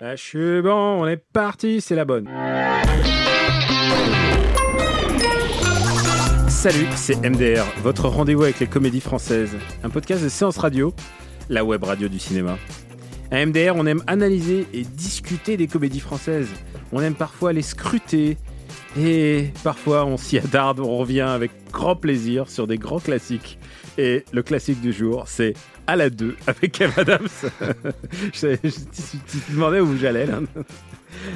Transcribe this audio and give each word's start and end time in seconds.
Je 0.00 0.14
suis 0.14 0.62
bon, 0.62 1.00
on 1.02 1.08
est 1.08 1.16
parti, 1.16 1.80
c'est 1.80 1.96
la 1.96 2.04
bonne. 2.04 2.28
Salut, 6.48 6.86
c'est 6.94 7.16
MDR, 7.28 7.64
votre 7.82 8.06
rendez-vous 8.06 8.44
avec 8.44 8.60
les 8.60 8.68
comédies 8.68 9.00
françaises. 9.00 9.56
Un 9.82 9.90
podcast 9.90 10.22
de 10.22 10.28
séance 10.28 10.56
radio, 10.58 10.94
la 11.48 11.64
web 11.64 11.82
radio 11.82 12.06
du 12.06 12.20
cinéma. 12.20 12.58
À 13.32 13.44
MDR, 13.44 13.74
on 13.74 13.86
aime 13.86 14.04
analyser 14.06 14.68
et 14.72 14.82
discuter 14.82 15.56
des 15.56 15.66
comédies 15.66 15.98
françaises. 15.98 16.50
On 16.92 17.00
aime 17.00 17.16
parfois 17.16 17.52
les 17.52 17.62
scruter. 17.62 18.36
Et 18.96 19.50
parfois, 19.64 20.04
on 20.04 20.16
s'y 20.16 20.38
attarde, 20.38 20.78
on 20.78 20.96
revient 20.96 21.22
avec 21.22 21.50
grand 21.72 21.96
plaisir 21.96 22.48
sur 22.48 22.68
des 22.68 22.78
grands 22.78 23.00
classiques. 23.00 23.58
Et 23.98 24.24
le 24.32 24.44
classique 24.44 24.80
du 24.80 24.92
jour, 24.92 25.24
c'est 25.26 25.54
À 25.90 25.96
la 25.96 26.10
2 26.10 26.36
avec 26.46 26.72
Kev 26.72 26.92
Adams. 27.00 27.26
je, 28.34 28.56
je- 28.62 28.70
tu 28.70 29.38
te 29.38 29.50
demandais 29.52 29.80
où 29.80 29.96
j'allais 29.96 30.26
là. 30.26 30.34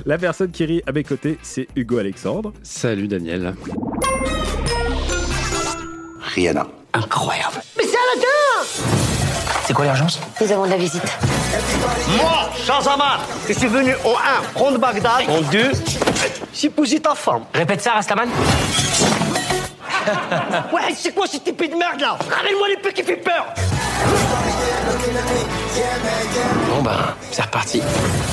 La 0.05 0.19
personne 0.19 0.51
qui 0.51 0.67
rit 0.67 0.83
à 0.87 0.93
mes 0.93 1.05
côtés, 1.05 1.39
c'est 1.43 1.67
Hugo 1.75 1.97
Alexandre. 1.97 2.53
Salut 2.63 3.09
Daniel. 3.09 3.55
Rihanna. 6.35 6.67
Incroyable. 6.93 7.63
Mais 7.79 7.85
c'est 7.85 7.97
à 7.97 8.01
la 8.15 8.23
C'est 9.67 9.73
quoi 9.73 9.87
l'urgence 9.87 10.21
Nous 10.39 10.53
avons 10.53 10.67
de 10.67 10.71
la 10.71 10.77
visite. 10.77 11.03
Moi, 12.19 12.51
Shahzaman, 12.67 13.21
je 13.49 13.55
suis 13.55 13.69
venu 13.69 13.95
au 14.05 14.11
1 14.11 14.43
prendre 14.53 14.79
Bagdad, 14.79 15.31
en 15.31 15.41
2 15.51 15.71
j'épouser 16.55 17.01
ta 17.01 17.15
femme. 17.15 17.45
Répète 17.55 17.81
ça, 17.81 17.93
Rastaman. 17.93 18.29
Ouais, 20.73 20.93
c'est 20.97 21.15
quoi 21.15 21.27
cette 21.29 21.47
épée 21.47 21.69
de 21.69 21.77
merde 21.77 22.01
là? 22.01 22.19
Ramène-moi 22.29 22.69
l'épée 22.71 22.93
qui 22.93 23.05
fait 23.05 23.17
peur 23.17 23.47
Bon 26.69 26.83
bah, 26.83 27.17
c'est 27.31 27.43
reparti. 27.43 27.81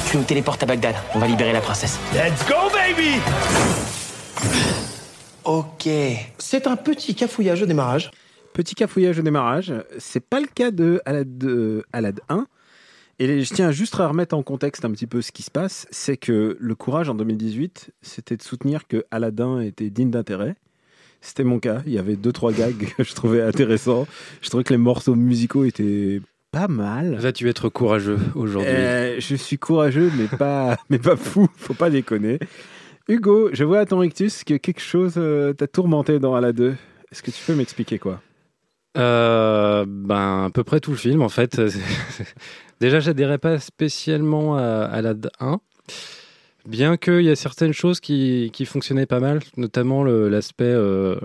Tu 0.09 0.17
nous 0.17 0.23
téléportes 0.23 0.63
à 0.63 0.65
Bagdad. 0.65 0.95
On 1.15 1.19
va 1.19 1.27
libérer 1.27 1.53
la 1.53 1.61
princesse. 1.61 1.99
Let's 2.13 2.47
go 2.47 2.69
baby 2.73 3.19
Ok. 5.43 5.89
C'est 6.37 6.67
un 6.67 6.75
petit 6.75 7.15
cafouillage 7.15 7.61
au 7.61 7.65
démarrage. 7.65 8.11
Petit 8.53 8.75
cafouillage 8.75 9.19
au 9.19 9.21
démarrage. 9.21 9.73
C'est 9.97 10.19
pas 10.25 10.39
le 10.39 10.47
cas 10.47 10.71
de 10.71 11.01
Alad, 11.05 11.37
de 11.37 11.85
Alad 11.93 12.19
1. 12.29 12.45
Et 13.19 13.43
je 13.43 13.53
tiens 13.53 13.71
juste 13.71 13.99
à 13.99 14.07
remettre 14.07 14.35
en 14.35 14.43
contexte 14.43 14.85
un 14.85 14.91
petit 14.91 15.07
peu 15.07 15.21
ce 15.21 15.33
qui 15.33 15.43
se 15.43 15.51
passe. 15.51 15.87
C'est 15.91 16.15
que 16.15 16.57
le 16.59 16.75
courage 16.75 17.09
en 17.09 17.15
2018, 17.15 17.91
c'était 18.01 18.37
de 18.37 18.41
soutenir 18.41 18.87
que 18.87 19.05
Aladdin 19.11 19.59
était 19.59 19.89
digne 19.89 20.09
d'intérêt. 20.09 20.55
C'était 21.21 21.43
mon 21.43 21.59
cas. 21.59 21.81
Il 21.85 21.93
y 21.93 21.97
avait 21.99 22.15
deux, 22.15 22.31
trois 22.31 22.51
gags 22.53 22.93
que 22.97 23.03
je 23.03 23.13
trouvais 23.13 23.41
intéressants. 23.41 24.07
Je 24.41 24.49
trouvais 24.49 24.63
que 24.63 24.73
les 24.73 24.77
morceaux 24.77 25.15
musicaux 25.15 25.65
étaient 25.65 26.21
pas 26.51 26.67
mal. 26.67 27.15
Vas-tu 27.15 27.47
être 27.49 27.69
courageux 27.69 28.17
aujourd'hui 28.35 28.71
Euh, 28.71 29.19
je 29.19 29.35
suis 29.35 29.57
courageux, 29.57 30.11
mais 30.17 30.25
pas, 30.37 30.77
mais 30.89 30.97
pas 30.99 31.15
fou. 31.17 31.47
Faut 31.57 31.73
pas 31.73 31.89
déconner. 31.89 32.39
Hugo, 33.07 33.49
je 33.53 33.63
vois 33.63 33.79
à 33.79 33.85
ton 33.85 33.99
rictus 33.99 34.43
que 34.43 34.55
quelque 34.55 34.81
chose 34.81 35.13
euh, 35.17 35.53
t'a 35.53 35.67
tourmenté 35.67 36.19
dans 36.19 36.35
Ala 36.35 36.53
2. 36.53 36.75
Est-ce 37.11 37.21
que 37.23 37.31
tu 37.31 37.43
peux 37.45 37.55
m'expliquer 37.55 37.99
quoi? 37.99 38.21
Euh, 38.97 39.85
Ben, 39.87 40.45
à 40.45 40.49
peu 40.53 40.63
près 40.63 40.79
tout 40.79 40.91
le 40.91 40.97
film, 40.97 41.21
en 41.21 41.29
fait. 41.29 41.59
Déjà, 42.79 42.99
j'adhérais 42.99 43.37
pas 43.39 43.59
spécialement 43.59 44.57
à, 44.57 44.61
à 44.85 45.01
la 45.01 45.13
1. 45.39 45.59
Bien 46.69 46.97
qu'il 46.97 47.21
y 47.21 47.29
a 47.29 47.35
certaines 47.35 47.73
choses 47.73 47.99
qui, 47.99 48.51
qui 48.53 48.65
fonctionnaient 48.65 49.07
pas 49.07 49.19
mal, 49.19 49.39
notamment 49.57 50.03
le- 50.03 50.29
l'aspect, 50.29 50.63
euh, 50.65 51.15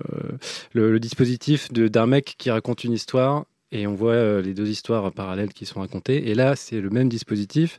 le, 0.73 0.91
le 0.91 0.99
dispositif 1.01 1.71
de- 1.73 1.87
d'un 1.89 2.07
mec 2.07 2.35
qui 2.39 2.51
raconte 2.51 2.83
une 2.85 2.93
histoire 2.93 3.45
et 3.71 3.87
on 3.87 3.95
voit 3.95 4.13
euh, 4.13 4.41
les 4.41 4.55
deux 4.55 4.69
histoires 4.71 5.13
parallèles 5.13 5.53
qui 5.53 5.67
sont 5.67 5.81
racontées. 5.81 6.31
Et 6.31 6.35
là, 6.35 6.57
c'est 6.57 6.81
le 6.81 6.89
même 6.89 7.11
dispositif, 7.11 7.79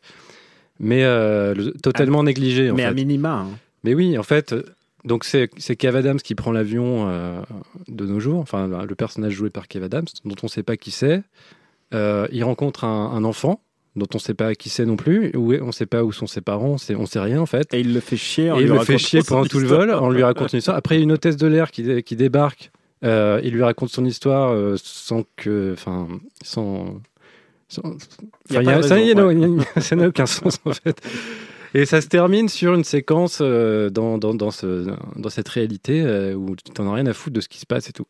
mais 0.80 1.04
euh, 1.06 1.56
le- 1.56 1.72
totalement 1.72 2.22
négligé. 2.24 2.70
En 2.70 2.76
Mais 2.76 2.84
fait. 2.84 2.88
à 2.90 2.94
minima. 2.94 3.32
hein. 3.40 3.58
Mais 3.84 3.96
oui, 3.96 4.16
en 4.18 4.24
fait, 4.24 4.54
donc 5.04 5.24
c'est 5.24 5.50
c'est 5.58 5.76
Kev 5.76 5.98
Adams 5.98 6.20
qui 6.20 6.36
prend 6.36 6.52
l'avion 6.52 7.08
euh, 7.10 7.42
de 7.88 8.06
nos 8.06 8.20
jours, 8.20 8.40
enfin 8.40 8.68
le 8.68 8.96
personnage 8.96 9.34
joué 9.34 9.50
par 9.50 9.68
Kev 9.68 9.86
Adams, 9.86 10.06
dont 10.24 10.36
on 10.44 10.46
ne 10.46 10.50
sait 10.52 10.64
pas 10.64 10.78
qui 10.78 10.92
c'est. 10.92 11.24
Euh, 11.94 12.28
il 12.32 12.44
rencontre 12.44 12.84
un, 12.84 13.12
un 13.12 13.24
enfant 13.24 13.62
dont 13.96 14.08
on 14.14 14.18
ne 14.18 14.22
sait 14.22 14.34
pas 14.34 14.56
qui 14.56 14.70
c'est 14.70 14.86
non 14.86 14.96
plus, 14.98 15.32
où 15.36 15.54
on 15.54 15.68
ne 15.68 15.72
sait 15.72 15.86
pas 15.86 16.04
où 16.04 16.12
sont 16.12 16.28
ses 16.28 16.42
parents, 16.42 16.72
on 16.72 16.78
sait, 16.78 16.96
on 16.96 17.06
sait 17.06 17.20
rien 17.20 17.40
en 17.42 17.46
fait. 17.46 17.74
Et 17.74 17.80
il 17.80 17.94
le 17.94 18.00
fait 18.00 18.18
chier. 18.18 18.52
en 18.52 18.58
Et 18.58 18.62
il 18.64 18.68
lui 18.70 18.78
le 18.78 18.84
fait 18.84 18.98
chier 18.98 19.22
pendant 19.26 19.46
tout 19.46 19.60
le 19.60 19.68
vol, 19.68 19.92
on 19.92 20.10
lui 20.10 20.24
raconte 20.24 20.54
une 20.54 20.60
histoire. 20.60 20.78
Après, 20.78 20.96
il 20.96 21.00
y 21.00 21.02
a 21.02 21.04
une 21.04 21.12
hôtesse 21.14 21.38
de 21.38 21.48
l'air 21.48 21.72
qui, 21.72 22.04
qui 22.04 22.16
débarque, 22.16 22.72
euh, 23.04 23.40
il 23.44 23.54
lui 23.54 23.64
raconte 23.64 23.90
son 23.90 24.06
histoire 24.06 24.52
euh, 24.52 24.76
sans 24.82 25.24
que. 25.36 25.72
Enfin, 25.74 26.08
sans. 26.44 27.00
sans- 27.68 27.84
Y 28.50 28.58
a 28.58 28.60
a- 28.78 28.82
ça, 28.84 28.96
ouais. 28.96 29.16
n'a 29.96 30.08
aucun 30.08 30.26
sens 30.26 30.60
en 30.66 30.74
fait. 30.74 31.02
Et 31.74 31.86
ça 31.86 32.00
se 32.00 32.08
termine 32.08 32.48
sur 32.48 32.74
une 32.74 32.86
séquence 32.86 33.40
euh, 33.42 33.90
dans, 33.90 34.18
dans, 34.18 34.34
dans, 34.34 34.52
ce, 34.52 34.86
dans 35.18 35.30
cette 35.30 35.50
réalité 35.50 36.34
où 36.34 36.56
tu 36.56 36.82
n'en 36.82 36.92
as 36.92 36.96
rien 36.96 37.06
à 37.06 37.14
foutre 37.14 37.34
de 37.36 37.42
ce 37.42 37.50
qui 37.50 37.60
se 37.60 37.66
passe 37.66 37.90
et 37.90 37.94
tout. 37.94 38.06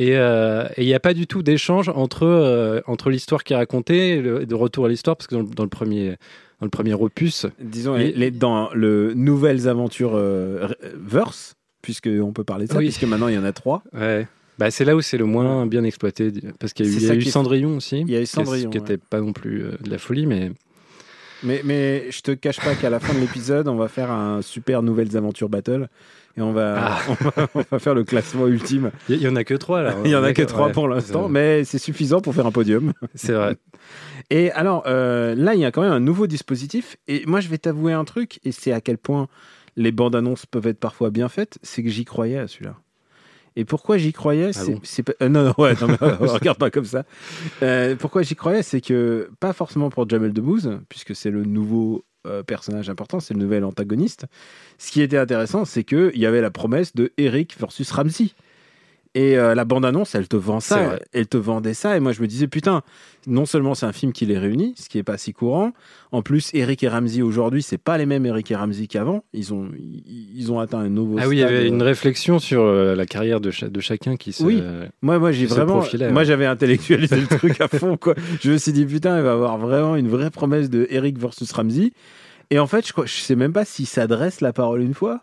Et 0.00 0.16
euh, 0.16 0.66
et 0.76 0.82
il 0.82 0.86
n'y 0.86 0.94
a 0.94 1.00
pas 1.00 1.12
du 1.14 1.26
tout 1.26 1.42
d'échange 1.42 1.88
entre, 1.90 2.24
euh, 2.26 2.80
entre 2.86 3.10
l'histoire 3.10 3.44
qui 3.44 3.52
est 3.52 3.56
racontée 3.56 4.10
et 4.16 4.22
le, 4.22 4.46
de 4.46 4.54
retour 4.54 4.86
à 4.86 4.88
l'histoire, 4.88 5.16
parce 5.16 5.26
que 5.26 5.34
dans, 5.34 5.42
le- 5.42 5.48
dans 5.54 5.62
le 5.62 5.68
premier, 5.68 6.16
dans 6.60 6.66
le 6.66 6.70
premier 6.70 6.94
opus, 6.94 7.46
Disons, 7.60 7.94
les, 7.96 8.12
les- 8.12 8.30
dans 8.30 8.70
le 8.72 9.12
Nouvelles 9.14 9.68
Aventures 9.68 10.12
euh, 10.14 10.68
Verse, 10.94 11.54
puisqu'on 11.82 12.32
peut 12.32 12.44
parler 12.44 12.66
de 12.66 12.72
ça, 12.72 12.78
Oui. 12.78 12.84
puisque 12.86 13.04
maintenant 13.04 13.28
il 13.28 13.34
y 13.34 13.38
en 13.38 13.44
a 13.44 13.52
trois. 13.52 13.82
Ouais. 13.92 14.26
Bah, 14.58 14.70
c'est 14.70 14.84
là 14.84 14.94
où 14.96 15.00
c'est 15.02 15.16
le 15.18 15.24
moins 15.26 15.66
bien 15.66 15.84
exploité, 15.84 16.30
parce 16.58 16.72
qu'il 16.72 16.86
y 16.86 16.88
a 16.88 16.92
eu, 16.92 17.00
y 17.06 17.10
a 17.10 17.14
eu 17.14 17.22
Cendrillon 17.22 17.76
aussi. 17.76 18.00
Il 18.00 18.10
y 18.10 18.16
a 18.16 18.20
eu 18.22 18.26
Cendrillon, 18.26 18.70
Qui 18.70 18.78
ouais. 18.78 18.82
n'était 18.88 18.98
pas 18.98 19.20
non 19.20 19.32
plus 19.32 19.64
de 19.82 19.90
la 19.90 19.98
folie, 19.98 20.26
mais 20.26 20.50
Mais, 21.42 21.62
mais 21.64 22.10
je 22.10 22.20
te 22.20 22.32
cache 22.32 22.60
pas 22.60 22.74
qu'à 22.74 22.90
la 22.90 23.00
fin 23.00 23.14
de 23.14 23.18
l'épisode, 23.20 23.68
on 23.68 23.76
va 23.76 23.88
faire 23.88 24.10
un 24.10 24.42
super 24.42 24.82
Nouvelles 24.82 25.16
Aventures 25.16 25.48
Battle. 25.48 25.88
Et 26.36 26.42
on 26.42 26.52
va, 26.52 26.74
Ah. 26.78 26.98
on 27.08 27.14
va, 27.14 27.48
on 27.54 27.62
va 27.70 27.78
faire 27.78 27.94
le 27.94 28.04
classement 28.04 28.46
ultime. 28.46 28.90
il 29.08 29.16
y, 29.20 29.26
en 29.28 29.34
a 29.36 29.42
que 29.44 29.54
trois 29.54 29.82
là. 29.82 29.96
Il 30.04 30.10
y 30.10 30.16
en 30.16 30.22
a 30.22 30.32
que 30.32 30.42
trois 30.42 30.66
Ouais. 30.68 30.72
pour 30.72 30.86
l'instant, 30.88 31.28
mais 31.28 31.64
c'est 31.64 31.78
suffisant 31.78 32.20
pour 32.20 32.34
faire 32.34 32.46
un 32.46 32.52
podium. 32.52 32.92
C'est 33.14 33.32
vrai. 33.32 33.56
Et 34.30 34.50
alors, 34.52 34.84
euh, 34.86 35.34
là, 35.34 35.54
il 35.54 35.60
y 35.60 35.64
a 35.64 35.72
quand 35.72 35.82
même 35.82 35.92
un 35.92 35.98
nouveau 36.00 36.26
dispositif. 36.28 36.96
Et 37.08 37.24
moi, 37.26 37.40
je 37.40 37.48
vais 37.48 37.58
t'avouer 37.58 37.92
un 37.92 38.04
truc, 38.04 38.38
et 38.44 38.52
c'est 38.52 38.72
à 38.72 38.80
quel 38.80 38.96
point 38.98 39.26
les 39.76 39.90
bandes 39.92 40.14
annonces 40.14 40.46
peuvent 40.46 40.66
être 40.68 40.78
parfois 40.78 41.10
bien 41.10 41.28
faites, 41.28 41.58
c'est 41.62 41.82
que 41.82 41.88
j'y 41.88 42.04
croyais 42.04 42.38
à 42.38 42.46
celui-là. 42.46 42.76
Et 43.56 43.64
pourquoi 43.64 43.98
j'y 43.98 44.12
croyais 44.12 44.52
c'est, 44.52 44.72
bon 44.74 44.80
c'est 44.82 45.02
pas- 45.02 45.12
euh, 45.22 45.28
non, 45.28 45.44
non, 45.44 45.54
ouais, 45.58 45.74
non, 45.80 45.88
euh, 46.02 46.16
regarde 46.20 46.58
pas 46.58 46.70
comme 46.70 46.84
ça. 46.84 47.04
Euh, 47.62 47.96
pourquoi 47.96 48.22
j'y 48.22 48.36
croyais, 48.36 48.62
c'est 48.62 48.80
que 48.80 49.30
pas 49.40 49.52
forcément 49.52 49.90
pour 49.90 50.08
Jamel 50.08 50.32
Debbouze, 50.32 50.78
puisque 50.88 51.14
c'est 51.16 51.30
le 51.30 51.44
nouveau 51.44 52.04
euh, 52.26 52.42
personnage 52.42 52.88
important, 52.90 53.18
c'est 53.18 53.34
le 53.34 53.40
nouvel 53.40 53.64
antagoniste. 53.64 54.26
Ce 54.78 54.90
qui 54.92 55.00
était 55.02 55.16
intéressant, 55.18 55.64
c'est 55.64 55.84
qu'il 55.84 56.16
y 56.16 56.26
avait 56.26 56.42
la 56.42 56.50
promesse 56.50 56.94
de 56.94 57.12
Eric 57.16 57.56
versus 57.58 57.90
Ramsey. 57.90 58.30
Et 59.16 59.36
euh, 59.36 59.56
la 59.56 59.64
bande-annonce, 59.64 60.14
elle 60.14 60.28
te 60.28 60.36
vend 60.36 60.60
ça, 60.60 60.96
elle 61.12 61.26
te 61.26 61.36
vendait 61.36 61.74
ça. 61.74 61.96
Et 61.96 62.00
moi, 62.00 62.12
je 62.12 62.22
me 62.22 62.28
disais, 62.28 62.46
putain, 62.46 62.82
non 63.26 63.44
seulement 63.44 63.74
c'est 63.74 63.86
un 63.86 63.92
film 63.92 64.12
qui 64.12 64.24
les 64.24 64.38
réunit, 64.38 64.74
ce 64.78 64.88
qui 64.88 64.98
est 64.98 65.02
pas 65.02 65.18
si 65.18 65.32
courant. 65.32 65.72
En 66.12 66.22
plus, 66.22 66.50
Eric 66.54 66.84
et 66.84 66.88
Ramsey 66.88 67.20
aujourd'hui, 67.20 67.60
c'est 67.60 67.76
pas 67.76 67.98
les 67.98 68.06
mêmes 68.06 68.24
Eric 68.24 68.48
et 68.52 68.54
Ramsey 68.54 68.86
qu'avant. 68.86 69.24
Ils 69.32 69.52
ont, 69.52 69.68
ils, 69.76 70.52
ont 70.52 70.60
atteint 70.60 70.78
un 70.78 70.88
nouveau. 70.88 71.16
Ah 71.18 71.26
oui, 71.26 71.38
il 71.38 71.40
y 71.40 71.42
avait 71.42 71.66
une 71.66 71.82
réflexion 71.82 72.38
sur 72.38 72.62
euh, 72.62 72.94
la 72.94 73.04
carrière 73.04 73.40
de, 73.40 73.50
cha- 73.50 73.68
de 73.68 73.80
chacun 73.80 74.16
qui 74.16 74.32
se. 74.32 74.44
Oui. 74.44 74.62
Moi, 75.02 75.18
moi, 75.18 75.32
j'ai 75.32 75.46
vraiment. 75.46 75.78
profilait, 75.78 76.10
Moi, 76.12 76.20
ouais. 76.22 76.26
j'avais 76.26 76.46
intellectualisé 76.46 77.16
le 77.16 77.26
truc 77.36 77.60
à 77.60 77.66
fond, 77.66 77.96
quoi. 77.96 78.14
Je 78.40 78.52
me 78.52 78.58
suis 78.58 78.72
dit, 78.72 78.86
putain, 78.86 79.16
il 79.16 79.24
va 79.24 79.32
avoir 79.32 79.58
vraiment 79.58 79.96
une 79.96 80.08
vraie 80.08 80.30
promesse 80.30 80.70
de 80.70 80.86
Eric 80.88 81.18
versus 81.18 81.50
Ramsey. 81.50 81.92
Et 82.50 82.58
en 82.58 82.66
fait, 82.66 82.86
je, 82.86 82.92
je 83.04 83.12
sais 83.20 83.36
même 83.36 83.52
pas 83.52 83.64
s'ils 83.64 83.86
s'adressent 83.86 84.40
la 84.40 84.52
parole 84.52 84.82
une 84.82 84.94
fois. 84.94 85.20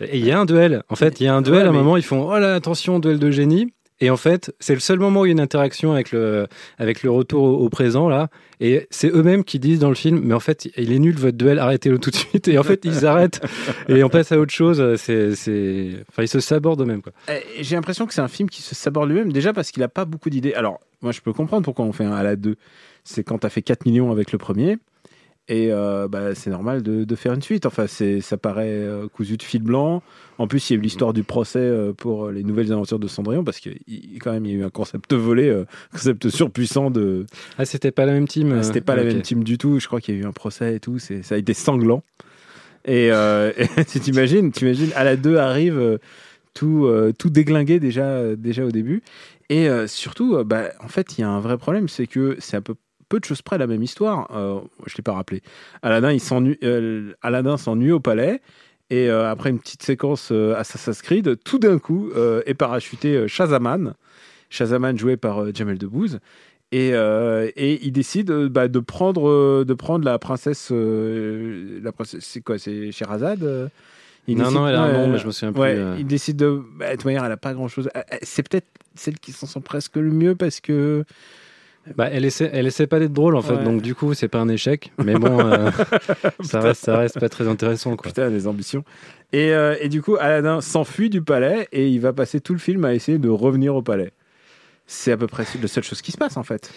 Et 0.00 0.18
il 0.18 0.24
y 0.24 0.30
a 0.30 0.38
un 0.40 0.46
duel. 0.46 0.82
En 0.88 0.96
fait, 0.96 1.20
il 1.20 1.24
y 1.24 1.28
a 1.28 1.34
un 1.34 1.42
duel. 1.42 1.56
Ouais, 1.58 1.62
à 1.64 1.68
un 1.68 1.72
mais- 1.72 1.78
moment, 1.78 1.96
ils 1.96 2.02
font 2.02 2.26
Oh 2.30 2.38
là, 2.38 2.54
attention, 2.54 2.98
duel 2.98 3.18
de 3.18 3.30
génie. 3.30 3.72
Et 4.00 4.10
en 4.10 4.16
fait, 4.16 4.52
c'est 4.58 4.74
le 4.74 4.80
seul 4.80 4.98
moment 4.98 5.20
où 5.20 5.26
il 5.26 5.28
y 5.28 5.30
a 5.30 5.32
une 5.32 5.38
interaction 5.40 5.92
avec 5.92 6.10
le, 6.10 6.48
avec 6.78 7.04
le 7.04 7.10
retour 7.12 7.44
au, 7.44 7.52
au 7.58 7.68
présent, 7.68 8.08
là. 8.08 8.30
Et 8.58 8.88
c'est 8.90 9.08
eux-mêmes 9.08 9.44
qui 9.44 9.60
disent 9.60 9.78
dans 9.78 9.90
le 9.90 9.94
film 9.94 10.20
Mais 10.24 10.34
en 10.34 10.40
fait, 10.40 10.68
il 10.76 10.92
est 10.92 10.98
nul 10.98 11.14
votre 11.16 11.36
duel, 11.36 11.60
arrêtez-le 11.60 11.98
tout 12.00 12.10
de 12.10 12.16
suite. 12.16 12.48
Et 12.48 12.58
en 12.58 12.64
fait, 12.64 12.80
ils 12.84 13.06
arrêtent 13.06 13.40
et 13.88 14.02
on 14.02 14.08
passe 14.08 14.32
à 14.32 14.38
autre 14.40 14.52
chose. 14.52 14.96
C'est, 14.96 15.36
c'est... 15.36 15.90
Enfin, 16.08 16.22
ils 16.22 16.28
se 16.28 16.40
sabordent 16.40 16.80
eux-mêmes, 16.80 17.02
quoi. 17.02 17.12
Euh, 17.28 17.38
J'ai 17.60 17.76
l'impression 17.76 18.06
que 18.06 18.14
c'est 18.14 18.20
un 18.22 18.28
film 18.28 18.48
qui 18.48 18.62
se 18.62 18.74
saborde 18.74 19.08
lui-même, 19.08 19.32
déjà 19.32 19.52
parce 19.52 19.70
qu'il 19.70 19.82
a 19.84 19.88
pas 19.88 20.04
beaucoup 20.04 20.30
d'idées. 20.30 20.54
Alors, 20.54 20.80
moi, 21.02 21.12
je 21.12 21.20
peux 21.20 21.32
comprendre 21.32 21.62
pourquoi 21.64 21.84
on 21.84 21.92
fait 21.92 22.04
un 22.04 22.12
à 22.12 22.22
la 22.24 22.34
2. 22.34 22.56
c'est 23.04 23.22
quand 23.22 23.38
tu 23.38 23.46
as 23.46 23.50
fait 23.50 23.62
4 23.62 23.84
millions 23.86 24.10
avec 24.10 24.32
le 24.32 24.38
premier. 24.38 24.78
Et 25.52 25.70
euh, 25.70 26.08
bah, 26.08 26.34
c'est 26.34 26.48
normal 26.48 26.82
de, 26.82 27.04
de 27.04 27.14
faire 27.14 27.34
une 27.34 27.42
suite. 27.42 27.66
Enfin, 27.66 27.84
ça 27.86 28.36
paraît 28.38 28.70
euh, 28.70 29.06
cousu 29.08 29.36
de 29.36 29.42
fil 29.42 29.62
blanc. 29.62 30.02
En 30.38 30.46
plus, 30.46 30.70
il 30.70 30.72
y 30.72 30.76
a 30.76 30.78
eu 30.78 30.82
l'histoire 30.82 31.12
du 31.12 31.24
procès 31.24 31.58
euh, 31.58 31.92
pour 31.92 32.30
les 32.30 32.42
nouvelles 32.42 32.72
aventures 32.72 32.98
de 32.98 33.06
Cendrillon, 33.06 33.44
parce 33.44 33.60
que 33.60 33.68
quand 34.18 34.32
même, 34.32 34.46
il 34.46 34.52
y 34.52 34.54
a 34.54 34.58
eu 34.60 34.64
un 34.64 34.70
concept 34.70 35.12
volé, 35.12 35.54
concept 35.92 36.30
surpuissant 36.30 36.90
de. 36.90 37.26
Ah, 37.58 37.66
c'était 37.66 37.90
pas 37.90 38.06
la 38.06 38.12
même 38.14 38.26
team. 38.26 38.50
euh, 38.50 38.62
C'était 38.62 38.80
pas 38.80 38.96
la 38.96 39.02
ok. 39.02 39.08
même 39.08 39.20
team 39.20 39.44
du 39.44 39.58
tout. 39.58 39.78
Je 39.78 39.86
crois 39.88 40.00
qu'il 40.00 40.14
y 40.14 40.18
a 40.18 40.22
eu 40.22 40.24
un 40.24 40.32
procès 40.32 40.76
et 40.76 40.80
tout. 40.80 40.98
Ça 40.98 41.34
a 41.34 41.36
été 41.36 41.52
sanglant. 41.52 42.02
Et, 42.86 43.12
euh, 43.12 43.52
et 43.76 43.84
tu 43.84 44.00
t'imagines, 44.00 44.50
à 44.96 45.04
la 45.04 45.16
2 45.16 45.36
arrive 45.36 45.98
tout, 46.54 46.88
tout 47.18 47.28
déglingué 47.28 47.78
déjà, 47.78 48.34
déjà 48.36 48.64
au 48.64 48.70
début. 48.70 49.02
Et 49.50 49.68
surtout, 49.86 50.42
bah, 50.46 50.70
en 50.82 50.88
fait, 50.88 51.18
il 51.18 51.20
y 51.20 51.24
a 51.24 51.28
un 51.28 51.40
vrai 51.40 51.58
problème, 51.58 51.88
c'est 51.88 52.06
que 52.06 52.36
c'est 52.38 52.56
un 52.56 52.62
peu 52.62 52.74
peu 53.12 53.20
de 53.20 53.26
choses 53.26 53.42
près 53.42 53.58
la 53.58 53.66
même 53.66 53.82
histoire. 53.82 54.30
Euh, 54.34 54.60
je 54.86 54.96
l'ai 54.96 55.02
pas 55.02 55.12
rappelé. 55.12 55.42
Aladdin, 55.82 56.12
il 56.12 56.20
s'ennuie, 56.20 56.56
euh, 56.64 57.12
Aladdin 57.20 57.58
s'ennuie 57.58 57.92
au 57.92 58.00
palais. 58.00 58.40
Et 58.88 59.10
euh, 59.10 59.30
après 59.30 59.50
une 59.50 59.58
petite 59.58 59.82
séquence 59.82 60.30
euh, 60.32 60.54
Assassin's 60.56 61.02
Creed, 61.02 61.36
tout 61.44 61.58
d'un 61.58 61.78
coup 61.78 62.10
est 62.46 62.54
parachuté 62.54 63.28
Shazaman. 63.28 63.94
Shazaman 64.48 64.96
joué 64.98 65.16
par 65.18 65.54
Jamel 65.54 65.76
Debbouze. 65.78 66.20
Et, 66.72 66.88
et 66.88 67.84
il 67.86 67.92
décide 67.92 68.30
bah, 68.48 68.66
de, 68.68 68.78
prendre, 68.80 69.62
de 69.62 69.74
prendre 69.74 70.04
la 70.06 70.18
princesse. 70.18 70.70
la 70.72 71.92
princesse 71.92 72.24
c'est 72.24 72.40
quoi 72.40 72.58
C'est 72.58 72.92
Sherazade 72.92 73.70
Il 74.26 74.36
Non, 74.38 74.44
décide- 74.44 74.56
non, 74.56 74.68
elle 74.68 74.74
a 74.76 74.82
un 74.82 74.92
nom, 74.92 75.08
mais 75.12 75.18
je 75.18 75.26
me 75.26 75.32
souviens 75.32 75.52
plus, 75.52 75.60
ouais, 75.60 75.74
euh. 75.76 75.96
Il 75.98 76.06
décide 76.06 76.36
de. 76.36 76.62
Bah, 76.78 76.86
de 76.90 76.96
toute 76.96 77.04
manière, 77.04 77.24
elle 77.26 77.32
a 77.32 77.36
pas 77.36 77.52
grand 77.52 77.68
chose. 77.68 77.90
C'est 78.22 78.42
peut-être 78.48 78.68
celle 78.94 79.18
qui 79.18 79.32
s'en 79.32 79.46
sent 79.46 79.60
presque 79.60 79.96
le 79.96 80.10
mieux 80.10 80.34
parce 80.34 80.60
que. 80.60 81.04
Bah, 81.96 82.08
elle 82.12 82.24
essaie, 82.24 82.48
elle 82.52 82.66
essaie 82.66 82.86
pas 82.86 83.00
d'être 83.00 83.12
drôle 83.12 83.34
en 83.34 83.42
fait, 83.42 83.54
Ouais. 83.54 83.64
donc 83.64 83.82
du 83.82 83.94
coup 83.94 84.14
c'est 84.14 84.28
pas 84.28 84.38
un 84.38 84.48
échec. 84.48 84.92
Mais 85.04 85.14
bon, 85.14 85.40
euh, 85.40 85.70
ça 86.42 86.60
reste, 86.60 86.84
ça 86.84 86.96
reste 86.98 87.18
pas 87.18 87.28
très 87.28 87.48
intéressant 87.48 87.96
quoi. 87.96 88.08
Putain, 88.10 88.28
les 88.28 88.46
ambitions. 88.46 88.84
Et, 89.32 89.52
euh, 89.52 89.74
et 89.80 89.88
du 89.88 90.00
coup, 90.02 90.16
Aladdin 90.20 90.60
s'enfuit 90.60 91.10
du 91.10 91.22
palais 91.22 91.66
et 91.72 91.88
il 91.88 91.98
va 92.00 92.12
passer 92.12 92.40
tout 92.40 92.52
le 92.52 92.58
film 92.60 92.84
à 92.84 92.94
essayer 92.94 93.18
de 93.18 93.28
revenir 93.28 93.74
au 93.74 93.82
palais. 93.82 94.12
C'est 94.86 95.10
à 95.12 95.16
peu 95.16 95.26
près 95.26 95.44
la 95.60 95.68
seule 95.68 95.82
chose 95.84 96.02
qui 96.02 96.12
se 96.12 96.18
passe 96.18 96.36
en 96.36 96.42
fait. 96.44 96.70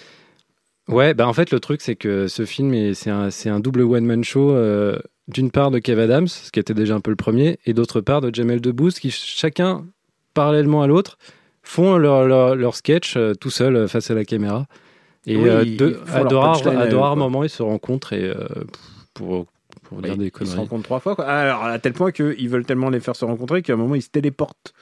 Ouais, 0.88 1.14
bah 1.14 1.28
en 1.28 1.34
fait 1.34 1.52
le 1.52 1.60
truc 1.60 1.82
c'est 1.82 1.96
que 1.96 2.28
ce 2.28 2.46
film 2.46 2.74
est- 2.74 2.94
c'est 2.94 3.50
un, 3.50 3.60
double 3.60 3.82
one 3.82 4.06
man 4.06 4.24
show. 4.24 4.52
euh, 4.52 4.98
d'une 5.28 5.50
part 5.50 5.72
de 5.72 5.80
Kev 5.80 6.00
Adams, 6.02 6.28
ce 6.28 6.52
qui 6.52 6.60
était 6.60 6.76
déjà 6.76 6.94
un 6.94 7.00
peu 7.00 7.10
le 7.10 7.16
premier, 7.16 7.58
et 7.66 7.74
d'autre 7.74 8.00
part 8.00 8.22
de 8.22 8.34
Jamel 8.34 8.62
Debbouze, 8.62 9.00
qui 9.00 9.10
chacun 9.10 9.86
parallèlement 10.36 10.84
à 10.84 10.88
l'autre 10.88 11.18
font 11.64 11.98
leur, 11.98 12.28
leur, 12.28 12.56
leur 12.56 12.76
sketch 12.76 13.18
euh, 13.18 13.34
tout 13.34 13.50
seul 13.50 13.76
euh, 13.76 13.88
face 13.88 14.12
à 14.12 14.14
la 14.14 14.24
caméra. 14.24 14.68
Et 15.28 15.38
Oui, 15.38 15.50
euh, 15.50 15.64
de- 15.66 16.00
à 16.14 16.24
de 16.24 16.96
rares, 16.96 17.16
moments 17.18 17.44
ils 17.44 17.50
se 17.50 17.64
rencontrent 17.64 18.14
et 18.14 18.24
euh, 18.24 18.36
pour, 19.14 19.46
pour 19.84 20.02
dire 20.02 20.18
des 20.18 20.26
Ils 20.26 20.28
se 20.28 20.32
conneries. 20.32 20.56
rencontrent 20.58 20.84
trois 20.84 21.00
fois. 21.00 21.16
Quoi. 21.16 21.26
Alors, 21.26 21.64
à 21.64 21.80
tel 21.80 21.94
point 21.94 22.12
qu'ils 22.12 22.50
veulent 22.50 22.66
tellement 22.66 22.90
les 22.90 23.00
faire 23.00 23.16
se 23.16 23.26
rencontrer 23.26 23.62
qu'à 23.62 23.74
un 23.74 23.78
moment, 23.78 23.96
ils 23.96 24.02
se 24.04 24.10
téléportent. 24.10 24.74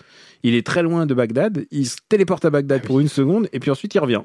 Il 0.44 0.56
est 0.56 0.66
très 0.66 0.84
loin 0.84 1.06
de 1.06 1.14
Bagdad. 1.14 1.66
Il 1.72 1.86
se 1.88 1.98
téléporte 2.10 2.44
à 2.46 2.50
Bagdad 2.50 2.82
pour 2.84 3.00
une 3.00 3.08
seconde 3.08 3.48
et 3.54 3.60
puis 3.60 3.72
ensuite, 3.72 3.96
il 3.96 4.00
revient. 4.00 4.22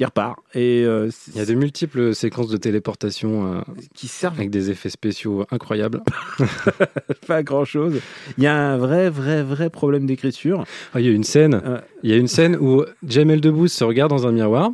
Il 0.00 0.04
repart. 0.04 0.38
Et 0.54 0.84
euh, 0.84 1.10
Il 1.32 1.38
y 1.38 1.40
a 1.40 1.44
de 1.44 1.54
multiples 1.54 2.14
séquences 2.14 2.46
de 2.50 2.56
téléportation 2.56 3.52
euh, 3.52 3.60
qui 3.94 4.06
servent 4.06 4.38
avec 4.38 4.50
des 4.50 4.70
effets 4.70 4.90
spéciaux 4.90 5.44
incroyables. 5.50 6.00
pas 7.26 7.42
grand 7.42 7.64
chose. 7.64 8.00
Il 8.36 8.44
y 8.44 8.46
a 8.46 8.54
un 8.56 8.76
vrai, 8.76 9.10
vrai, 9.10 9.42
vrai 9.42 9.70
problème 9.70 10.06
d'écriture. 10.06 10.62
Ah, 10.94 11.00
il 11.00 11.06
y 11.06 11.08
a 11.08 11.12
une 11.12 11.24
scène, 11.24 11.60
Euh, 11.64 11.78
il 12.04 12.10
y 12.10 12.12
a 12.12 12.16
une 12.16 12.28
scène 12.28 12.56
où 12.60 12.84
Jamel 13.06 13.40
Debbouze 13.40 13.72
se 13.72 13.82
regarde 13.82 14.10
dans 14.10 14.26
un 14.28 14.32
miroir 14.32 14.70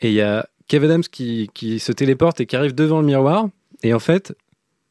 et 0.00 0.08
il 0.08 0.14
y 0.14 0.20
a 0.20 0.46
Kevin 0.68 0.90
Adams 0.90 1.02
qui, 1.02 1.50
qui 1.54 1.78
se 1.78 1.92
téléporte 1.92 2.40
et 2.40 2.46
qui 2.46 2.56
arrive 2.56 2.74
devant 2.74 3.00
le 3.00 3.06
miroir 3.06 3.48
et 3.82 3.92
en 3.94 3.98
fait 3.98 4.34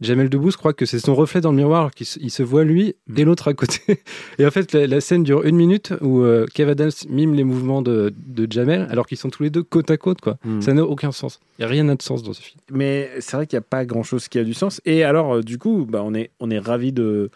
Jamel 0.02 0.30
Debbouze 0.30 0.56
croit 0.56 0.72
que 0.72 0.86
c'est 0.86 1.00
son 1.00 1.14
reflet 1.14 1.42
dans 1.42 1.52
le 1.52 1.58
miroir 1.58 1.92
qu'il 1.92 2.06
se, 2.06 2.18
il 2.22 2.32
se 2.32 2.42
voit 2.42 2.64
lui 2.64 2.96
et 3.18 3.24
l'autre 3.26 3.50
à 3.50 3.54
côté 3.54 4.02
et 4.40 4.46
en 4.46 4.52
fait 4.52 4.72
la, 4.72 4.88
la 4.88 5.02
scène 5.02 5.24
dure 5.24 5.44
une 5.44 5.58
minute 5.58 5.94
où 6.02 6.22
euh, 6.22 6.46
Kevin 6.54 6.72
Adams 6.72 6.92
mime 7.10 7.34
les 7.34 7.44
mouvements 7.44 7.82
de, 7.82 8.14
de 8.18 8.48
Jamel 8.50 8.88
alors 8.90 9.08
qu'ils 9.08 9.18
sont 9.18 9.30
tous 9.30 9.44
les 9.44 9.50
deux 9.50 9.64
côte 9.64 9.92
à 9.92 9.98
côte 9.98 10.22
quoi 10.22 10.38
Mm. 10.46 10.62
ça 10.62 10.74
n'a 10.74 10.84
aucun 10.84 11.12
sens 11.12 11.42
il 11.58 11.64
y 11.64 11.66
a 11.66 11.68
rien 11.68 11.84
n'a 11.84 11.96
de 11.96 12.02
sens 12.02 12.24
dans 12.24 12.32
ce 12.32 12.42
film 12.42 12.60
Mais 12.72 13.10
c'est 13.20 13.36
vrai 13.36 13.46
qu'il 13.46 13.58
n'y 13.58 13.62
a 13.66 13.68
pas 13.70 13.84
grand 13.84 14.04
chose 14.04 14.30
qui 14.30 14.40
a 14.40 14.46
du 14.46 14.54
sens. 14.54 14.80
Et 14.86 15.04
alors, 15.04 15.36
euh, 15.36 15.42
du 15.44 15.58
coup, 15.58 15.86
bah, 15.90 16.02
on 16.06 16.14
est, 16.14 16.30
on 16.40 16.50
est 16.50 16.60
ravis 16.60 16.94
de. 16.94 17.30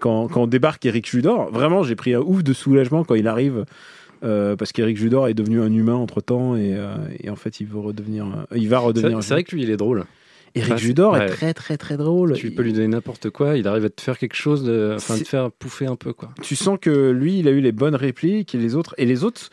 Quand, 0.00 0.28
quand 0.28 0.42
on 0.42 0.46
débarque 0.46 0.84
Eric 0.84 1.08
Judor, 1.08 1.50
vraiment, 1.50 1.82
j'ai 1.82 1.96
pris 1.96 2.12
un 2.12 2.20
ouf 2.20 2.42
de 2.44 2.52
soulagement 2.52 3.04
quand 3.04 3.14
il 3.14 3.26
arrive. 3.26 3.64
Euh, 4.24 4.56
parce 4.56 4.72
qu'Eric 4.72 4.96
Judor 4.96 5.28
est 5.28 5.34
devenu 5.34 5.60
un 5.60 5.72
humain 5.72 5.94
entre 5.94 6.20
temps 6.20 6.56
et, 6.56 6.74
euh, 6.74 6.96
et 7.20 7.30
en 7.30 7.36
fait 7.36 7.60
il 7.60 7.66
veut 7.66 7.78
redevenir 7.78 8.26
euh, 8.26 8.56
il 8.56 8.68
va 8.68 8.78
redevenir 8.78 9.22
c'est 9.22 9.34
vrai 9.34 9.44
que 9.44 9.54
lui 9.54 9.62
il 9.62 9.70
est 9.70 9.76
drôle 9.76 10.04
Eric 10.56 10.72
Enfin, 10.72 10.76
Judor 10.76 11.12
ouais. 11.14 11.24
est 11.24 11.28
très 11.28 11.52
très 11.52 11.76
très 11.76 11.96
drôle 11.96 12.34
tu 12.34 12.50
peux 12.52 12.62
lui 12.62 12.72
donner 12.72 12.88
n'importe 12.88 13.30
quoi 13.30 13.56
il 13.56 13.66
arrive 13.66 13.84
à 13.84 13.90
te 13.90 14.00
faire 14.00 14.18
quelque 14.18 14.36
chose 14.36 14.64
de, 14.64 14.94
enfin 14.96 15.18
te 15.18 15.24
faire 15.24 15.50
pouffer 15.50 15.86
un 15.86 15.96
peu 15.96 16.12
quoi 16.12 16.30
tu 16.54 16.56
sens 16.56 16.78
que 16.80 17.10
lui, 17.10 17.38
il 17.38 17.48
a 17.48 17.50
eu 17.50 17.60
les 17.60 17.72
bonnes 17.72 17.94
répliques 17.94 18.54
et 18.54 18.58
les 18.58 18.74
autres. 18.74 18.94
Et 18.98 19.06
les 19.06 19.24
autres, 19.24 19.50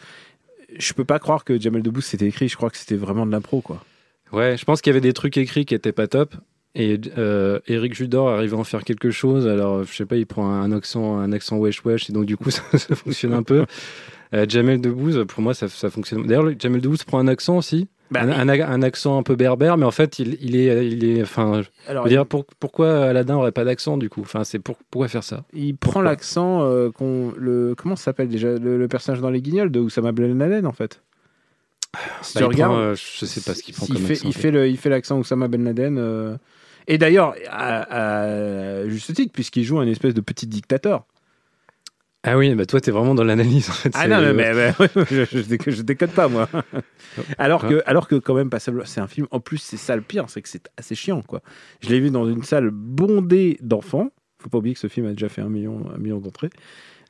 je 0.77 0.93
peux 0.93 1.05
pas 1.05 1.19
croire 1.19 1.43
que 1.43 1.59
Jamel 1.59 1.81
Debbouze 1.81 2.05
c'était 2.05 2.27
écrit. 2.27 2.47
Je 2.47 2.55
crois 2.55 2.69
que 2.69 2.77
c'était 2.77 2.95
vraiment 2.95 3.25
de 3.25 3.31
l'impro, 3.31 3.61
quoi. 3.61 3.83
Ouais, 4.31 4.55
je 4.57 4.65
pense 4.65 4.81
qu'il 4.81 4.91
y 4.91 4.93
avait 4.93 5.01
des 5.01 5.13
trucs 5.13 5.37
écrits 5.37 5.65
qui 5.65 5.73
étaient 5.73 5.91
pas 5.91 6.07
top. 6.07 6.35
Et 6.73 6.99
euh, 7.17 7.59
Eric 7.67 7.93
Judor 7.93 8.29
arrive 8.29 8.53
à 8.53 8.57
en 8.57 8.63
faire 8.63 8.83
quelque 8.83 9.11
chose. 9.11 9.45
Alors, 9.47 9.83
je 9.83 9.93
sais 9.93 10.05
pas, 10.05 10.15
il 10.15 10.25
prend 10.25 10.49
un 10.49 10.71
accent, 10.71 11.17
un 11.17 11.33
accent 11.33 11.57
wesh 11.57 11.83
wesh, 11.83 12.09
et 12.09 12.13
donc 12.13 12.25
du 12.25 12.37
coup, 12.37 12.49
ça, 12.51 12.63
ça 12.77 12.95
fonctionne 12.95 13.33
un 13.33 13.43
peu. 13.43 13.65
Euh, 14.33 14.45
Jamel 14.47 14.79
Debbouze, 14.79 15.25
pour 15.27 15.41
moi, 15.43 15.53
ça, 15.53 15.67
ça 15.67 15.89
fonctionne. 15.89 16.25
D'ailleurs, 16.25 16.43
le- 16.43 16.55
Jamel 16.57 16.79
Debbouze 16.81 17.03
prend 17.03 17.19
un 17.19 17.27
accent 17.27 17.57
aussi, 17.57 17.87
Bah, 18.11 18.21
un, 18.23 18.47
un, 18.47 18.47
un 18.49 18.81
accent 18.81 19.17
un 19.17 19.23
peu 19.23 19.35
berbère, 19.35 19.75
mais 19.77 19.85
en 19.85 19.91
fait, 19.91 20.19
il, 20.19 20.37
il 20.41 20.55
est, 20.55 20.87
il 20.87 21.03
est, 21.03 21.21
enfin, 21.21 21.61
je 21.61 21.67
Alors, 21.91 22.03
veux 22.05 22.09
dire, 22.09 22.25
pour- 22.25 22.45
pourquoi 22.59 23.05
Aladdin 23.05 23.35
aurait 23.35 23.51
pas 23.51 23.65
d'accent 23.65 23.97
du 23.97 24.09
coup? 24.09 24.21
Enfin, 24.21 24.43
c'est 24.45 24.59
pour, 24.59 24.77
pourquoi 24.89 25.07
faire 25.09 25.23
ça? 25.23 25.43
Il 25.53 25.75
prend 25.75 26.01
l'accent 26.01 26.61
euh, 26.63 26.89
qu'on 26.91 27.33
le 27.37 27.75
comment 27.75 27.95
ça 27.97 28.05
s'appelle 28.05 28.29
déjà 28.29 28.53
le, 28.57 28.77
le 28.77 28.87
personnage 28.87 29.19
dans 29.21 29.29
les 29.29 29.41
Guignols 29.41 29.69
de 29.71 29.79
Oussama 29.81 30.11
Ben 30.13 30.37
Laden 30.37 30.65
en 30.65 30.71
fait? 30.71 31.01
Si 32.21 32.35
Bah, 32.35 32.39
tu 32.39 32.43
regardes, 32.45 32.71
prend, 32.71 32.79
euh, 32.81 32.95
je 32.95 33.25
sais 33.25 33.41
pas 33.41 33.53
ce 33.53 33.63
qu'il 33.63 33.73
prend 33.75 33.85
il 33.89 33.95
comme 33.95 34.03
fait, 34.05 34.13
accent. 34.13 34.27
il 34.29 34.33
fait 34.33 34.51
le 34.51 34.67
il 34.69 34.77
fait 34.77 34.89
l'accent 34.89 35.17
Oussama 35.19 35.49
Ben 35.49 35.63
Laden. 35.65 35.97
euh, 35.97 36.37
Et 36.87 36.97
d'ailleurs, 36.97 37.35
à, 37.49 38.29
à 38.83 38.87
juste 38.87 39.13
titre, 39.13 39.33
puisqu'il 39.33 39.63
joue 39.65 39.79
un 39.79 39.87
espèce 39.87 40.13
de 40.13 40.21
petit 40.21 40.47
dictateur. 40.47 41.03
Ah 42.23 42.37
oui, 42.37 42.53
bah 42.53 42.67
toi, 42.67 42.79
t'es 42.79 42.91
vraiment 42.91 43.15
dans 43.15 43.23
l'analyse 43.23 43.67
en 43.69 43.73
fait. 43.73 43.89
Ah 43.95 44.07
non, 44.07 44.21
mais, 44.33 44.53
mais- 44.53 44.73
je, 45.09 45.25
je, 45.25 45.39
déconne- 45.39 45.73
je 45.73 45.81
déconne 45.81 46.11
pas, 46.11 46.27
moi. 46.27 46.47
alors, 47.39 47.67
que, 47.67 47.81
alors 47.87 48.07
que, 48.07 48.15
quand 48.15 48.35
même, 48.35 48.49
Passable, 48.51 48.83
c'est 48.85 49.01
un 49.01 49.07
film. 49.07 49.25
En 49.31 49.39
plus, 49.39 49.57
c'est 49.57 49.77
ça 49.77 49.95
le 49.95 50.03
pire, 50.03 50.25
c'est 50.29 50.41
que 50.43 50.49
c'est 50.49 50.69
assez 50.77 50.93
chiant, 50.93 51.23
quoi. 51.23 51.41
Je 51.81 51.89
l'ai 51.89 51.99
vu 51.99 52.11
dans 52.11 52.27
une 52.29 52.43
salle 52.43 52.69
bondée 52.71 53.57
d'enfants. 53.61 54.09
Faut 54.37 54.49
pas 54.49 54.59
oublier 54.59 54.75
que 54.75 54.79
ce 54.79 54.87
film 54.87 55.07
a 55.07 55.11
déjà 55.11 55.29
fait 55.29 55.41
un 55.41 55.49
million, 55.49 55.83
un 55.93 55.97
million 55.97 56.19
d'entrées. 56.19 56.49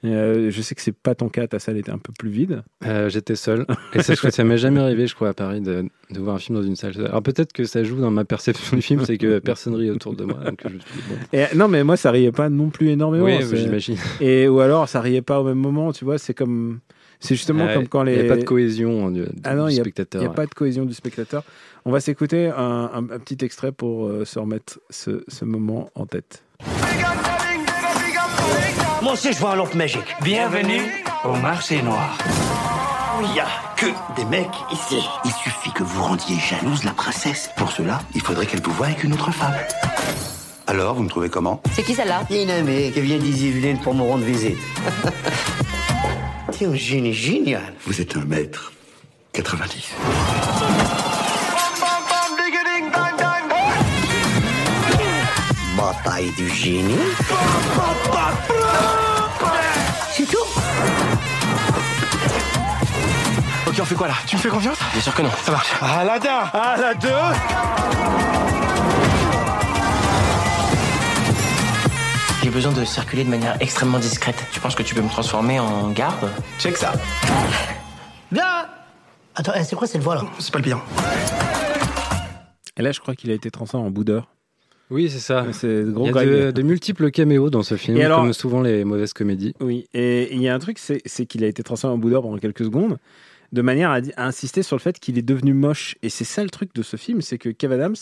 Euh, 0.03 0.50
je 0.50 0.62
sais 0.63 0.74
que 0.74 0.81
c'est 0.81 0.96
pas 0.96 1.13
ton 1.13 1.29
cas, 1.29 1.46
ta 1.48 1.60
salle 1.60 1.77
était 1.77 1.91
un 1.91 2.00
peu 2.00 2.12
plus 2.17 2.29
vide. 2.31 2.63
Euh, 2.86 3.08
J'étais 3.10 3.36
seul. 3.36 3.65
Et 3.93 4.01
ça, 4.01 4.15
ça 4.15 4.43
m'est 4.43 4.58
jamais 4.58 4.79
arrivé, 4.79 5.05
je 5.05 5.13
crois, 5.13 5.29
à 5.29 5.34
Paris, 5.34 5.62
de, 5.62 5.86
de 6.10 6.20
voir 6.20 6.36
un 6.36 6.39
film 6.39 6.58
dans 6.58 6.63
une 6.65 6.75
salle. 6.75 6.93
Alors 7.05 7.22
peut-être 7.22 7.53
que 7.53 7.65
ça 7.65 7.84
joue 7.84 7.98
dans 8.01 8.10
ma 8.10 8.25
perception 8.25 8.75
du 8.75 8.81
film, 8.81 9.05
c'est 9.05 9.17
que 9.17 9.38
personne 9.39 9.75
rit 9.75 9.91
autour 9.91 10.15
de 10.15 10.24
moi. 10.24 10.39
Donc 10.43 10.60
je 10.63 10.70
bon. 10.70 11.15
Et, 11.34 11.46
non, 11.55 11.67
mais 11.67 11.84
moi, 11.84 11.98
ça 11.98 12.10
riait 12.10 12.31
pas 12.31 12.50
non 12.50 12.70
plus 12.70 12.89
énormément. 12.89 13.25
Oui, 13.25 13.36
j'imagine. 13.53 13.98
Et 14.20 14.48
ou 14.48 14.60
alors, 14.60 14.89
ça 14.89 15.01
riait 15.01 15.22
pas 15.22 15.39
au 15.39 15.43
même 15.43 15.60
moment, 15.60 15.91
tu 15.93 16.03
vois. 16.03 16.17
C'est 16.17 16.34
comme, 16.34 16.79
c'est 17.20 17.36
justement 17.36 17.72
comme 17.72 17.88
quand 17.88 18.01
les. 18.01 18.13
Il 18.15 18.20
n'y 18.24 18.25
a 18.25 18.29
pas 18.34 18.38
de 18.39 18.43
cohésion 18.46 19.08
hein, 19.08 19.12
du, 19.12 19.24
Ah 19.43 19.53
non, 19.55 19.67
il 19.67 19.75
y 19.75 19.79
a- 19.79 19.84
spectateur. 19.84 20.22
Il 20.22 20.25
n'y 20.25 20.31
a 20.31 20.34
pas 20.34 20.48
de 20.48 20.53
cohésion 20.55 20.86
du 20.86 20.93
spectateur. 20.96 21.43
On 21.86 21.91
va 21.91 22.00
s'écouter 22.00 22.48
un, 22.48 22.89
un- 22.93 23.10
un 23.12 23.20
petit 23.20 23.43
extrait 23.46 23.72
pour 23.72 24.08
euh, 24.08 24.25
se 24.25 24.39
remettre 24.39 24.79
ce, 24.89 25.24
ce 25.27 25.46
moment 25.46 25.89
en 25.96 26.05
tête. 26.08 26.43
Moi 29.01 29.13
aussi, 29.13 29.34
je 29.34 29.39
vois 29.39 29.53
un 29.53 29.55
lampe 29.55 29.74
magique. 29.74 30.15
Bienvenue 30.22 30.81
au 31.24 31.34
marché 31.34 31.81
noir. 31.81 32.15
Il 33.24 33.31
n'y 33.31 33.39
a 33.39 33.48
que 33.75 33.88
des 34.15 34.25
mecs 34.25 34.48
ici. 34.72 35.03
Il 35.25 35.31
suffit 35.31 35.72
que 35.72 35.81
vous 35.81 36.03
rendiez 36.03 36.38
jalouse 36.38 36.84
la 36.84 36.91
princesse. 36.91 37.50
Pour 37.58 37.72
cela, 37.72 38.00
il 38.13 38.22
faudrait 38.22 38.46
qu'elle 38.46 38.62
vous 38.62 38.72
voie 38.72 38.88
avec 38.88 39.03
une 39.03 39.13
autre 39.13 39.31
femme. 39.31 39.55
Alors, 40.67 40.93
vous 40.93 41.01
me 41.01 41.10
trouvez 41.10 41.29
comment? 41.29 41.63
C'est 41.74 41.81
qui 41.81 41.96
celle-là? 41.96 42.27
Une 42.29 42.51
amie 42.51 42.91
qui 42.91 43.01
vient 43.01 43.17
d'Isilune 43.17 43.79
pour 43.79 43.96
me 43.96 44.03
rendre 44.03 44.24
visite. 44.24 44.60
T'es 46.51 46.67
un 46.67 46.75
génie 46.75 47.13
génial. 47.13 47.74
Vous 47.88 48.00
êtes 48.01 48.15
un 48.15 48.25
maître. 48.25 48.72
90. 49.34 49.96
Bataille 55.75 56.31
du 56.38 56.48
génie. 56.50 57.00
Ok, 63.81 63.85
on 63.85 63.85
fait 63.85 63.95
quoi 63.95 64.07
là? 64.07 64.13
Tu 64.27 64.35
me 64.35 64.41
fais 64.41 64.50
confiance? 64.50 64.77
Bien 64.93 65.01
sûr 65.01 65.13
que 65.15 65.21
non. 65.23 65.29
Ça 65.43 65.51
marche. 65.51 65.71
Aladdin 65.81 66.43
Aladdin 66.53 67.33
J'ai 72.43 72.50
besoin 72.50 72.71
de 72.73 72.83
circuler 72.85 73.23
de 73.23 73.29
manière 73.29 73.55
extrêmement 73.59 74.00
discrète. 74.00 74.35
Tu 74.51 74.59
penses 74.59 74.75
que 74.75 74.83
tu 74.83 74.93
peux 74.95 75.01
me 75.01 75.09
transformer 75.09 75.59
en 75.59 75.89
garde? 75.91 76.29
Check 76.59 76.77
ça. 76.77 76.93
Viens 78.31 78.43
Attends, 79.35 79.53
eh, 79.57 79.63
c'est 79.63 79.75
quoi 79.75 79.88
cette 79.88 80.01
voix 80.01 80.15
là? 80.15 80.25
C'est 80.39 80.51
pas 80.51 80.59
le 80.59 80.63
pire. 80.65 80.79
Et 82.77 82.81
là, 82.81 82.91
je 82.91 83.00
crois 83.00 83.15
qu'il 83.15 83.31
a 83.31 83.33
été 83.33 83.50
transformé 83.50 83.88
en 83.88 83.91
boudeur. 83.91 84.27
Oui, 84.89 85.09
c'est 85.09 85.19
ça. 85.19 85.45
C'est 85.53 85.83
gros 85.88 86.05
Il 86.07 86.13
y 86.15 86.19
a 86.19 86.25
de, 86.25 86.51
de 86.51 86.61
multiples 86.63 87.11
caméos 87.11 87.50
dans 87.50 87.63
ce 87.63 87.77
film, 87.77 87.97
Et 87.97 88.03
alors- 88.03 88.19
comme 88.21 88.33
souvent 88.33 88.61
les 88.61 88.83
mauvaises 88.83 89.13
comédies. 89.13 89.53
Oui, 89.61 89.88
et 89.93 90.33
il 90.35 90.41
y 90.41 90.50
a 90.50 90.53
un 90.53 90.59
truc, 90.59 90.77
c'est 90.79 91.01
c'est 91.05 91.25
qu'il 91.25 91.43
a 91.45 91.47
été 91.47 91.63
transformé 91.63 91.95
en 91.95 91.97
boudeur 91.97 92.21
pendant 92.23 92.38
quelques 92.38 92.65
secondes, 92.65 92.97
de 93.51 93.62
manière 93.62 93.91
à, 93.91 94.00
insister 94.17 94.63
sur 94.63 94.75
le 94.75 94.81
fait 94.81 95.00
qu'il 95.00 95.17
est 95.17 95.22
devenu 95.24 95.53
moche. 95.53 95.96
Et 96.03 96.10
c'est 96.10 96.24
ça 96.24 96.43
le 96.43 96.50
truc 96.50 96.74
de 96.74 96.81
ce 96.84 96.98
film, 96.98 97.22
c'est 97.22 97.38
que 97.38 97.50
Kev 97.50 97.74
Adams 97.74 97.96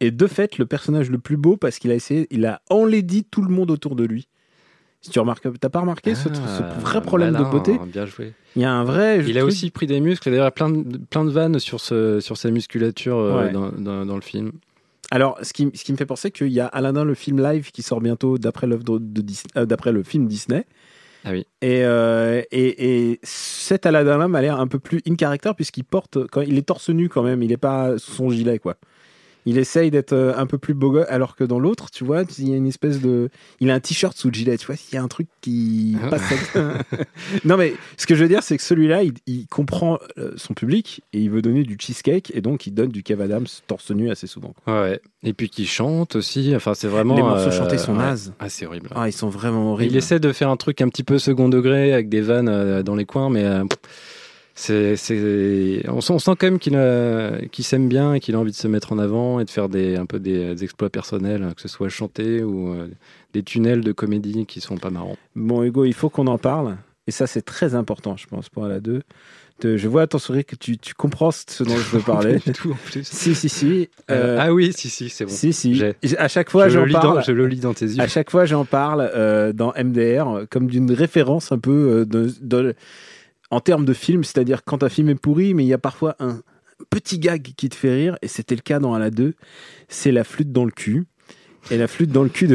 est 0.00 0.10
de 0.10 0.26
fait 0.26 0.58
le 0.58 0.66
personnage 0.66 1.10
le 1.10 1.18
plus 1.18 1.36
beau 1.36 1.56
parce 1.56 1.78
qu'il 1.78 1.90
a 1.90 1.94
essayé, 1.94 2.26
il 2.30 2.46
a 2.46 2.62
enlaidi 2.70 3.24
tout 3.24 3.42
le 3.42 3.48
monde 3.52 3.70
autour 3.70 3.96
de 3.96 4.04
lui. 4.04 4.28
Si 5.00 5.10
tu 5.10 5.20
remarques, 5.20 5.46
t'as 5.60 5.68
pas 5.68 5.78
remarqué 5.80 6.14
ce, 6.16 6.28
ce 6.28 6.40
Ah, 6.62 6.74
vrai 6.80 7.00
problème 7.00 7.32
malin, 7.32 7.44
de 7.46 7.50
beauté? 7.50 7.78
Bien 7.86 8.04
joué. 8.04 8.32
Il 8.56 8.62
y 8.62 8.64
a 8.64 8.72
un 8.72 8.82
vrai. 8.82 9.18
Il 9.24 9.36
a 9.38 9.42
truc- 9.42 9.52
aussi 9.52 9.70
pris 9.70 9.86
des 9.86 10.00
muscles, 10.00 10.28
d'ailleurs, 10.28 10.50
plein 10.50 10.70
de, 10.70 10.96
plein 10.98 11.24
de 11.24 11.30
vannes 11.30 11.60
sur, 11.60 11.78
ce, 11.80 12.18
sur 12.18 12.36
sa 12.36 12.50
musculature 12.50 13.16
euh, 13.16 13.44
Ouais. 13.46 13.52
dans, 13.52 13.70
dans- 13.70 14.04
dans 14.04 14.14
le 14.16 14.20
film. 14.22 14.50
Alors, 15.12 15.38
ce 15.42 15.52
qui, 15.52 15.70
ce 15.74 15.84
qui 15.84 15.92
me 15.92 15.96
fait 15.96 16.04
penser 16.04 16.32
qu'il 16.32 16.48
y 16.48 16.58
a 16.60 16.66
Aladdin, 16.66 17.04
le 17.04 17.14
film 17.14 17.40
live, 17.40 17.70
qui 17.70 17.82
sort 17.82 18.00
bientôt 18.00 18.38
d'après 18.38 18.66
l'œuvre 18.66 18.82
de, 18.84 18.98
de 18.98 19.20
Dis- 19.22 19.44
euh, 19.56 19.66
d'après 19.66 19.92
le 19.92 20.02
film 20.02 20.26
Disney. 20.26 20.66
Ah 21.24 21.32
oui. 21.32 21.46
Et, 21.62 21.84
euh, 21.84 22.42
et, 22.50 23.10
et 23.10 23.20
cet 23.22 23.86
Aladdin-là 23.86 24.28
m'a 24.28 24.40
l'air 24.40 24.60
un 24.60 24.66
peu 24.68 24.78
plus 24.78 25.00
in 25.06 25.16
character 25.18 25.52
puisqu'il 25.54 25.84
porte, 25.84 26.26
quand 26.28 26.40
il 26.40 26.56
est 26.56 26.62
torse 26.62 26.90
nu 26.90 27.08
quand 27.08 27.22
même, 27.22 27.42
il 27.42 27.52
est 27.52 27.56
pas 27.56 27.98
sous 27.98 28.12
son 28.12 28.30
gilet 28.30 28.58
quoi. 28.58 28.76
Il 29.48 29.56
essaye 29.58 29.90
d'être 29.90 30.12
euh, 30.12 30.34
un 30.36 30.46
peu 30.46 30.58
plus 30.58 30.74
beau 30.74 30.90
gosse, 30.90 31.06
alors 31.08 31.34
que 31.36 31.44
dans 31.44 31.58
l'autre, 31.58 31.90
tu 31.90 32.04
vois, 32.04 32.22
il 32.38 32.48
y 32.48 32.52
a 32.52 32.56
une 32.56 32.66
espèce 32.66 33.00
de, 33.00 33.30
il 33.60 33.70
a 33.70 33.74
un 33.74 33.80
t-shirt 33.80 34.16
sous 34.16 34.28
le 34.28 34.34
gilet, 34.34 34.58
tu 34.58 34.66
vois, 34.66 34.74
il 34.90 34.94
y 34.94 34.98
a 34.98 35.02
un 35.02 35.08
truc 35.08 35.26
qui 35.40 35.96
Ah. 36.02 36.08
passe. 36.10 36.22
non 37.44 37.56
mais 37.56 37.74
ce 37.96 38.06
que 38.06 38.14
je 38.14 38.22
veux 38.22 38.28
dire, 38.28 38.42
c'est 38.42 38.56
que 38.56 38.62
celui-là, 38.62 39.02
il, 39.04 39.14
il 39.26 39.46
comprend 39.46 39.98
euh, 40.18 40.32
son 40.36 40.54
public 40.54 41.02
et 41.12 41.20
il 41.20 41.30
veut 41.30 41.42
donner 41.42 41.62
du 41.62 41.76
cheesecake 41.80 42.30
et 42.34 42.40
donc 42.40 42.66
il 42.66 42.72
donne 42.74 42.90
du 42.90 43.02
Kev 43.02 43.22
Adams 43.22 43.46
torse 43.66 43.90
nu 43.90 44.10
assez 44.10 44.26
souvent. 44.26 44.54
quoi. 44.64 44.82
Ouais. 44.82 45.00
Et 45.22 45.32
puis 45.32 45.48
qui 45.48 45.66
chante 45.66 46.16
aussi. 46.16 46.52
Enfin, 46.54 46.74
c'est 46.74 46.86
vraiment. 46.88 47.16
Les 47.16 47.22
morceaux 47.22 47.48
euh, 47.48 47.50
chantés 47.50 47.78
sont 47.78 47.94
nazes. 47.94 48.32
Ah, 48.38 48.48
c'est 48.48 48.66
horrible. 48.66 48.90
Ah, 48.94 49.08
ils 49.08 49.12
sont 49.12 49.28
vraiment 49.30 49.72
horribles. 49.72 49.92
Il 49.94 49.96
essaie 49.96 50.20
de 50.20 50.32
faire 50.32 50.50
un 50.50 50.56
truc 50.56 50.80
un 50.80 50.88
petit 50.88 51.02
peu 51.04 51.18
second 51.18 51.48
degré 51.48 51.92
avec 51.92 52.08
des 52.08 52.20
vannes 52.20 52.48
euh, 52.48 52.82
dans 52.82 52.94
les 52.94 53.04
coins, 53.04 53.30
mais 53.30 53.44
euh, 53.44 53.64
c'est, 54.60 54.96
c'est- 54.96 55.88
on, 55.88 56.00
sent, 56.00 56.12
on 56.14 56.18
sent 56.18 56.32
quand 56.38 56.46
même 56.48 56.58
qu'il, 56.58 56.74
a- 56.74 57.38
qu'il 57.52 57.64
s'aime 57.64 57.88
bien 57.88 58.14
et 58.14 58.20
qu'il 58.20 58.34
a 58.34 58.38
envie 58.40 58.50
de 58.50 58.56
se 58.56 58.66
mettre 58.66 58.92
en 58.92 58.98
avant 58.98 59.38
et 59.38 59.44
de 59.44 59.50
faire 59.50 59.68
des, 59.68 59.96
un 59.96 60.04
peu 60.04 60.18
des, 60.18 60.54
des 60.54 60.64
exploits 60.64 60.90
personnels, 60.90 61.52
que 61.54 61.62
ce 61.62 61.68
soit 61.68 61.88
chanter 61.88 62.42
ou 62.42 62.72
euh, 62.72 62.88
des 63.32 63.44
tunnels 63.44 63.82
de 63.82 63.92
comédie 63.92 64.46
qui 64.46 64.60
sont 64.60 64.76
pas 64.76 64.90
marrants. 64.90 65.16
Bon, 65.36 65.62
Hugo, 65.62 65.84
il 65.84 65.94
faut 65.94 66.10
qu'on 66.10 66.26
en 66.26 66.38
parle. 66.38 66.76
Et 67.06 67.10
ça, 67.12 67.26
c'est 67.28 67.42
très 67.42 67.74
important, 67.76 68.16
je 68.16 68.26
pense, 68.26 68.48
pour 68.48 68.66
la 68.66 68.80
2. 68.80 69.02
De- 69.60 69.76
je 69.76 69.88
vois 69.88 70.02
à 70.02 70.06
ton 70.08 70.18
sourire 70.18 70.44
que 70.44 70.56
tu, 70.56 70.76
tu 70.76 70.92
comprends 70.94 71.30
ce 71.30 71.62
dont 71.62 71.76
je 71.76 71.96
veux 71.96 72.02
parler. 72.04 72.38
Tout, 72.40 72.72
en 72.72 72.74
plus. 72.90 73.06
si, 73.06 73.34
si, 73.36 73.48
si. 73.48 73.88
Euh, 74.10 74.36
Euh, 74.36 74.38
ah 74.40 74.52
oui, 74.52 74.72
si, 74.76 74.88
si, 74.90 75.08
c'est 75.08 75.24
bon. 75.24 75.30
Si, 75.30 75.52
si. 75.52 75.74
J'ai- 75.74 76.18
À 76.18 76.26
chaque 76.28 76.50
fois, 76.50 76.68
je, 76.68 76.78
j'en 76.84 76.92
parle. 77.00 77.14
dans, 77.16 77.22
je 77.22 77.32
le 77.32 77.46
lis 77.46 77.60
dans 77.60 77.74
tes 77.74 77.86
yeux. 77.86 78.00
À 78.02 78.08
chaque 78.08 78.30
fois, 78.30 78.44
j'en 78.44 78.64
parle 78.64 79.08
euh, 79.14 79.52
dans 79.52 79.72
MDR 79.76 80.46
comme 80.50 80.66
d'une 80.66 80.90
référence 80.92 81.50
un 81.52 81.58
peu 81.58 82.04
de, 82.08 82.32
de- 82.40 82.74
en 83.50 83.60
termes 83.60 83.84
de 83.84 83.94
film, 83.94 84.24
c'est-à-dire 84.24 84.64
quand 84.64 84.82
un 84.82 84.88
film 84.88 85.08
est 85.08 85.14
pourri, 85.14 85.54
mais 85.54 85.64
il 85.64 85.68
y 85.68 85.74
a 85.74 85.78
parfois 85.78 86.16
un 86.18 86.40
petit 86.90 87.18
gag 87.18 87.42
qui 87.56 87.68
te 87.68 87.74
fait 87.74 87.94
rire, 87.94 88.18
et 88.22 88.28
c'était 88.28 88.54
le 88.54 88.60
cas 88.60 88.78
dans 88.78 88.96
la 88.98 89.10
2, 89.10 89.34
c'est 89.88 90.12
la 90.12 90.24
flûte 90.24 90.52
dans 90.52 90.64
le 90.64 90.70
cul. 90.70 91.06
Et 91.70 91.76
la 91.76 91.86
flûte 91.86 92.10
dans 92.10 92.22
le 92.22 92.28
cul 92.28 92.46
de 92.46 92.54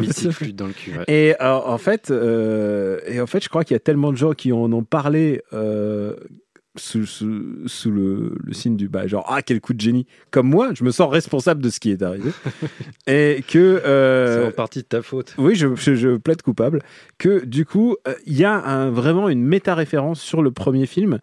mythique 0.00 0.32
flûte 0.32 0.56
dans 0.56 0.66
le 0.66 0.72
cul. 0.72 0.92
ouais. 0.96 1.04
Et 1.06 1.34
euh, 1.40 1.54
en 1.54 1.78
fait, 1.78 2.10
euh, 2.10 2.98
et 3.06 3.20
en 3.20 3.26
fait, 3.26 3.42
je 3.42 3.48
crois 3.48 3.62
qu'il 3.62 3.74
y 3.74 3.76
a 3.76 3.80
tellement 3.80 4.10
de 4.10 4.16
gens 4.16 4.32
qui 4.32 4.52
en 4.52 4.72
ont 4.72 4.82
parlé 4.82 5.42
euh, 5.52 6.16
sous, 6.78 7.04
sous, 7.06 7.42
sous 7.66 7.90
le, 7.90 8.32
le 8.42 8.52
signe 8.52 8.76
du 8.76 8.88
bah, 8.88 9.06
genre 9.06 9.24
ah 9.28 9.42
quel 9.42 9.60
coup 9.60 9.74
de 9.74 9.80
génie. 9.80 10.06
Comme 10.30 10.48
moi, 10.48 10.70
je 10.74 10.84
me 10.84 10.90
sens 10.90 11.10
responsable 11.12 11.62
de 11.62 11.68
ce 11.70 11.80
qui 11.80 11.90
est 11.90 12.02
arrivé 12.02 12.30
et 13.06 13.44
que 13.46 13.58
euh, 13.84 14.42
C'est 14.42 14.48
en 14.48 14.52
partie 14.52 14.78
de 14.80 14.86
ta 14.86 15.02
faute. 15.02 15.34
oui, 15.38 15.54
je, 15.54 15.74
je, 15.74 15.94
je 15.94 16.16
plaide 16.16 16.42
coupable. 16.42 16.80
Que 17.18 17.44
du 17.44 17.64
coup, 17.66 17.96
euh, 18.06 18.14
il 18.26 18.36
y 18.38 18.44
a 18.44 18.52
un- 18.54 18.90
vraiment 18.90 19.28
une 19.28 19.42
méta-référence 19.42 20.20
sur 20.20 20.40
le 20.42 20.50
premier 20.50 20.86
film. 20.86 21.18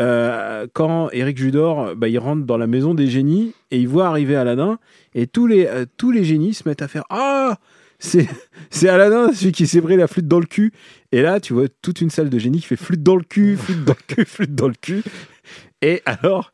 Euh, 0.00 0.66
quand 0.72 1.10
Eric 1.12 1.36
Judor, 1.36 1.94
bah, 1.96 2.08
il 2.08 2.18
rentre 2.18 2.46
dans 2.46 2.56
la 2.56 2.66
maison 2.66 2.94
des 2.94 3.06
génies 3.08 3.52
et 3.70 3.78
il 3.78 3.86
voit 3.88 4.06
arriver 4.06 4.34
Aladdin 4.34 4.78
et 5.14 5.26
tous 5.26 5.46
les, 5.46 5.68
tous 5.98 6.10
les 6.10 6.24
génies 6.24 6.54
se 6.54 6.66
mettent 6.68 6.80
à 6.82 6.88
faire 6.88 7.04
Ah 7.10 7.58
c'est, 8.00 8.26
c'est 8.70 8.88
Aladdin, 8.88 9.32
celui 9.32 9.52
qui 9.52 9.68
s'est 9.68 9.80
pris 9.80 9.96
la 9.96 10.08
flûte 10.08 10.26
dans 10.26 10.40
le 10.40 10.46
cul. 10.46 10.72
Et 11.12 11.22
là, 11.22 11.38
tu 11.38 11.52
vois 11.52 11.68
toute 11.82 12.00
une 12.00 12.10
salle 12.10 12.30
de 12.30 12.38
génies 12.38 12.60
qui 12.60 12.66
fait 12.66 12.76
flûte 12.76 13.02
dans 13.02 13.16
le 13.16 13.22
cul, 13.22 13.56
flûte 13.60 13.84
dans 13.84 13.94
le 13.94 14.14
cul, 14.14 14.24
flûte 14.24 14.54
dans 14.54 14.68
le 14.68 14.74
cul. 14.74 15.02
Et 15.82 16.02
alors, 16.06 16.50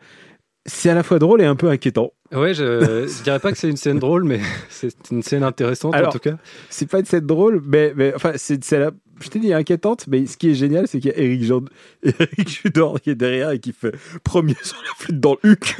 c'est 0.67 0.91
à 0.91 0.95
la 0.95 1.03
fois 1.03 1.19
drôle 1.19 1.41
et 1.41 1.47
un 1.47 1.57
peu 1.57 1.71
inquiétant. 1.71 2.12
Ouais, 2.33 2.55
je, 2.55 3.07
je 3.07 3.23
dirais 3.23 3.38
pas 3.38 3.53
que 3.53 3.59
c'est 3.59 3.71
une 3.71 3.76
scène 3.76 4.00
drôle, 4.00 4.25
mais 4.25 4.41
c'est 4.69 4.95
une 5.11 5.23
scène 5.23 5.45
intéressante 5.45 5.95
en 5.95 6.11
tout 6.11 6.19
cas. 6.19 6.37
c'est 6.69 6.91
pas 6.91 6.99
une 6.99 7.05
scène 7.05 7.25
drôle, 7.25 7.62
mais, 7.65 7.93
mais 7.97 8.12
enfin, 8.15 8.33
c'est 8.37 8.62
c'est 8.65 8.81
la. 8.81 8.91
Je 9.20 9.28
t'ai 9.28 9.38
dit 9.38 9.52
inquiétante, 9.52 10.06
mais 10.08 10.26
ce 10.26 10.37
qui 10.37 10.50
est 10.50 10.54
génial, 10.54 10.87
c'est 10.88 11.00
qu'il 11.00 11.11
y 11.11 11.14
a 11.14 11.18
Eric, 11.18 11.42
Eric 12.02 12.49
Judor 12.62 13.00
qui 13.00 13.11
est 13.11 13.14
derrière 13.14 13.50
et 13.50 13.58
qui 13.58 13.73
fait 13.73 13.92
premier 14.25 14.54
sur 14.62 14.76
la 14.76 14.94
flûte 14.96 15.20
dans 15.20 15.37
le 15.42 15.50
huc. 15.52 15.76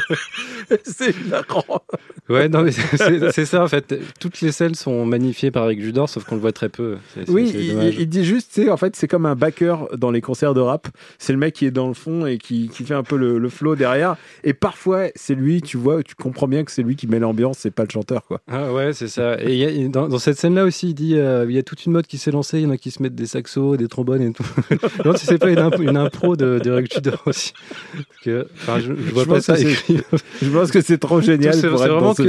c'est 0.84 1.14
hilarant. 1.16 1.82
Ouais, 2.28 2.48
non, 2.48 2.62
mais 2.62 2.72
c'est- 2.72 2.96
c'est 2.96 3.30
c'est 3.32 3.44
ça 3.46 3.62
en 3.62 3.68
fait. 3.68 3.94
Toutes 4.20 4.40
les 4.40 4.52
scènes 4.52 4.74
sont 4.74 5.06
magnifiées 5.06 5.50
par 5.50 5.64
Eric 5.64 5.80
Judor, 5.80 6.08
sauf 6.08 6.24
qu'on 6.24 6.34
le 6.34 6.40
voit 6.40 6.52
très 6.52 6.68
peu. 6.68 6.96
C'est- 7.14 7.26
c'est- 7.26 7.32
Oui, 7.32 7.48
c'est 7.52 7.58
il, 8.02 8.08
dit 8.08 8.24
juste, 8.24 8.52
sais, 8.52 8.68
en 8.70 8.76
fait, 8.76 8.96
c'est 8.96 9.08
comme 9.08 9.26
un 9.26 9.34
backer 9.36 9.88
dans 9.96 10.10
les 10.10 10.20
concerts 10.20 10.54
de 10.54 10.60
rap. 10.60 10.88
C'est 11.18 11.32
le 11.32 11.38
mec 11.38 11.54
qui 11.54 11.66
est 11.66 11.70
dans 11.70 11.88
le 11.88 11.94
fond 11.94 12.26
et 12.26 12.38
qui, 12.38 12.68
qui 12.68 12.84
fait 12.84 12.94
un 12.94 13.02
peu 13.02 13.16
le, 13.16 13.38
le 13.38 13.48
flow 13.48 13.76
derrière. 13.76 14.16
Et 14.44 14.52
parfois, 14.54 15.06
c'est 15.14 15.34
lui, 15.34 15.62
tu 15.62 15.76
vois, 15.76 16.02
tu 16.02 16.14
comprends 16.14 16.48
bien 16.48 16.64
que 16.64 16.72
c'est 16.72 16.82
lui 16.82 16.96
qui 16.96 17.06
met 17.06 17.18
l'ambiance, 17.20 17.58
c'est 17.58 17.70
pas 17.70 17.84
le 17.84 17.90
chanteur, 17.90 18.24
quoi. 18.26 18.40
Ah 18.48 18.72
ouais, 18.72 18.92
c'est 18.92 19.08
ça. 19.08 19.40
Et 19.42 19.52
il 19.54 19.58
y 19.58 19.84
a- 19.84 19.88
dans, 19.88 20.08
dans 20.08 20.18
cette 20.18 20.38
scène-là 20.38 20.64
aussi, 20.64 20.88
il 20.90 20.94
dit 20.94 21.16
euh, 21.16 21.46
il 21.48 21.54
y 21.54 21.58
a 21.58 21.62
toute 21.62 21.86
une 21.86 21.92
mode 21.92 22.06
qui 22.06 22.18
s'est 22.18 22.30
lancée. 22.30 22.65
Il 22.66 22.70
y 22.70 22.72
en 22.72 22.74
a 22.74 22.78
qui 22.78 22.90
se 22.90 23.00
mettent 23.02 23.14
des 23.14 23.26
saxos, 23.26 23.76
des 23.76 23.86
trombones 23.86 24.22
et 24.22 24.32
tout. 24.32 24.44
non, 25.04 25.14
si 25.16 25.24
c'est 25.26 25.38
pas 25.38 25.50
une, 25.50 25.58
imp- 25.58 25.78
une 25.80 25.96
impro 25.96 26.34
de, 26.36 26.58
de 26.58 26.70
Judor 26.92 27.22
aussi. 27.26 27.52
Parce 27.94 28.20
que, 28.24 28.46
enfin, 28.56 28.80
je, 28.80 28.92
je 28.94 29.12
vois 29.12 29.22
Je 29.22 29.28
pas 29.28 29.34
pense 29.36 29.44
ça 29.44 29.52
que 29.54 29.60
c'est- 29.60 29.70
écrit. 29.70 30.00
Je 30.42 30.50
pense 30.50 30.70
que 30.72 30.80
c'est 30.80 30.98
trop 30.98 31.20
génial 31.20 31.54
C'est 31.54 31.68
vraiment, 31.68 32.12
ce 32.14 32.22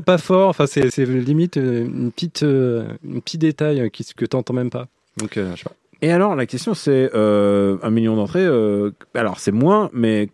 pas 0.00 0.18
fort. 0.18 0.48
Enfin, 0.48 0.66
c'est 0.66 0.90
limite 1.06 1.56
euh, 1.56 1.84
une 1.86 2.10
petite, 2.10 2.42
euh, 2.42 2.84
un 3.14 3.20
petit 3.20 3.38
détail 3.38 3.88
qui, 3.92 4.04
que 4.16 4.24
t'entends 4.24 4.54
même 4.54 4.70
pas. 4.70 4.88
Donc, 5.18 5.36
euh, 5.36 5.52
je 5.54 5.58
sais 5.58 5.64
pas. 5.64 5.72
Et 6.02 6.10
alors, 6.12 6.34
la 6.36 6.46
question, 6.46 6.74
c'est 6.74 7.10
euh, 7.14 7.76
un 7.82 7.90
million 7.90 8.16
d'entrées. 8.16 8.44
euh, 8.44 8.90
alors, 9.14 9.38
c'est 9.38 9.52
moins, 9.52 9.88
mais 9.92 10.28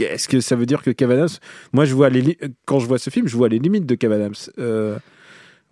est-ce 0.00 0.28
que 0.28 0.40
ça 0.40 0.56
veut 0.56 0.66
dire 0.66 0.82
que 0.82 0.90
Kev 0.90 1.12
Adams 1.12 1.28
Moi, 1.72 1.84
je 1.84 1.94
vois 1.94 2.08
les 2.08 2.22
li- 2.22 2.38
quand 2.64 2.78
je 2.80 2.86
vois 2.86 2.98
ce 2.98 3.10
film, 3.10 3.28
je 3.28 3.36
vois 3.36 3.48
les 3.48 3.58
limites 3.58 3.86
de 3.86 3.94
Kev 3.94 4.12
Adams. 4.14 4.34
Euh, 4.58 4.96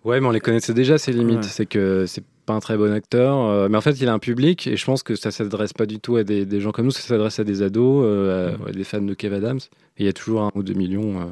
Ouais, 0.05 0.21
mais 0.21 0.27
on 0.27 0.31
les 0.31 0.39
connaissait 0.39 0.73
déjà, 0.73 0.97
ses 0.97 1.11
limites. 1.11 1.39
Ouais. 1.39 1.49
C'est 1.49 1.65
que 1.65 2.05
c'est 2.07 2.23
pas 2.49 2.55
un 2.55 2.59
très 2.59 2.77
bon 2.77 2.91
acteur. 2.91 3.37
euh, 3.45 3.67
mais 3.69 3.77
en 3.77 3.81
fait, 3.81 3.91
il 4.01 4.07
a 4.07 4.13
un 4.13 4.19
public 4.19 4.65
et 4.67 4.75
je 4.75 4.85
pense 4.85 5.03
que 5.03 5.15
ça 5.15 5.29
s'adresse 5.31 5.73
pas 5.73 5.85
du 5.85 5.99
tout 5.99 6.15
à 6.17 6.23
des, 6.23 6.45
des 6.45 6.59
gens 6.61 6.71
comme 6.71 6.85
nous, 6.85 6.91
ça 6.91 7.01
s'adresse 7.01 7.39
à 7.39 7.43
des 7.43 7.61
ados, 7.61 8.03
euh, 8.05 8.55
à- 8.65 8.69
à 8.69 8.71
des 8.71 8.83
fans 8.83 9.01
de 9.01 9.13
Kev 9.13 9.35
Adams. 9.35 9.59
Et 9.97 10.03
il 10.03 10.05
y 10.05 10.09
a 10.09 10.13
toujours 10.13 10.41
un 10.41 10.51
ou 10.55 10.63
deux 10.63 10.73
millions 10.73 11.21
euh, 11.21 11.25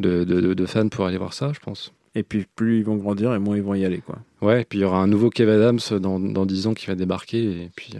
de, 0.00 0.24
de- 0.24 0.40
de- 0.40 0.54
de 0.54 0.66
fans 0.66 0.88
pour 0.88 1.06
aller 1.06 1.18
voir 1.18 1.32
ça, 1.32 1.52
je 1.54 1.60
pense. 1.60 1.92
et 2.14 2.22
puis, 2.22 2.44
plus 2.56 2.78
ils 2.78 2.84
vont 2.84 2.96
grandir, 2.96 3.32
et 3.34 3.38
moins 3.38 3.56
ils 3.56 3.62
vont 3.62 3.74
y 3.74 3.84
aller, 3.84 3.98
quoi. 4.04 4.18
Ouais, 4.42 4.62
et 4.62 4.64
puis 4.64 4.78
il 4.80 4.82
y 4.82 4.84
aura 4.84 4.98
un 4.98 5.06
nouveau 5.06 5.30
Kev 5.30 5.50
Adams 5.50 5.78
dans, 6.00 6.18
dans 6.20 6.44
10 6.44 6.66
ans 6.66 6.74
qui 6.74 6.86
va 6.86 6.94
débarquer 6.94 7.42
et 7.42 7.70
puis 7.74 7.94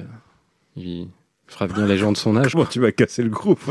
il 0.76 1.06
fera 1.46 1.66
venir 1.66 1.86
les 1.86 1.96
gens 1.96 2.12
de 2.12 2.16
son 2.16 2.36
âge. 2.40 2.52
Comment 2.52 2.64
tu 2.66 2.80
vas 2.80 2.92
casser 2.92 3.22
le 3.22 3.30
groupe 3.30 3.62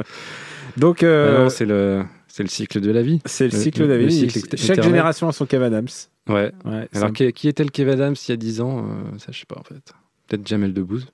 Donc, 0.76 1.02
Ah 1.02 1.06
euh, 1.06 1.48
c'est 1.48 1.64
le, 1.66 2.04
cycle 2.46 2.80
de 2.80 2.90
la 2.90 3.02
vie. 3.02 3.20
c'est 3.24 3.48
le 3.48 3.50
le- 3.56 3.62
cycle 3.62 3.80
le 3.82 3.88
David. 3.88 4.30
cycle 4.30 4.56
Chaque 4.56 4.82
génération 4.82 5.28
a 5.28 5.32
son 5.32 5.46
Kev 5.46 5.64
Adams. 5.64 5.88
Ouais. 6.28 6.52
Ouais, 6.64 6.88
Alors, 6.94 7.12
qui, 7.12 7.32
qui 7.32 7.48
était 7.48 7.62
le 7.64 7.70
Kev 7.70 7.90
Adams 7.90 8.14
il 8.26 8.30
y 8.30 8.34
a 8.34 8.36
10 8.36 8.60
ans 8.60 8.78
euh, 8.78 9.18
Ça, 9.18 9.32
je 9.32 9.38
sais 9.38 9.46
pas 9.46 9.58
en 9.58 9.62
fait. 9.62 9.92
Peut-être 10.26 10.46
Jamel 10.46 10.72
Debbouze, 10.72 11.06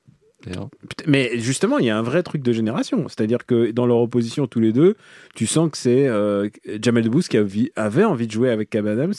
d'ailleurs. 0.46 0.68
Mais 1.06 1.38
justement, 1.38 1.78
il 1.78 1.84
y 1.84 1.90
a 1.90 1.98
un 1.98 2.02
vrai 2.02 2.22
truc 2.22 2.42
de 2.42 2.52
génération. 2.52 3.06
C'est-à-dire 3.08 3.44
que 3.44 3.70
dans 3.72 3.84
leur 3.86 3.98
opposition 3.98 4.46
tous 4.46 4.60
les 4.60 4.72
deux, 4.72 4.96
tu 5.34 5.46
sens 5.46 5.70
que 5.70 5.76
c'est 5.76 6.08
euh, 6.08 6.48
Jamel 6.82 7.04
Debbouze 7.04 7.28
qui 7.28 7.36
avait 7.76 8.04
envie 8.04 8.26
de 8.26 8.32
jouer 8.32 8.50
avec 8.50 8.70
Kev 8.70 8.88
Adams 8.88 9.12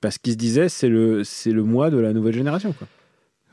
parce 0.00 0.18
qu'il 0.18 0.32
se 0.32 0.38
disait 0.38 0.68
c'est 0.68 0.88
le 0.88 1.22
c'est 1.24 1.52
le 1.52 1.62
moi 1.62 1.90
de 1.90 1.98
la 1.98 2.12
nouvelle 2.12 2.34
génération. 2.34 2.72
Quoi. 2.72 2.88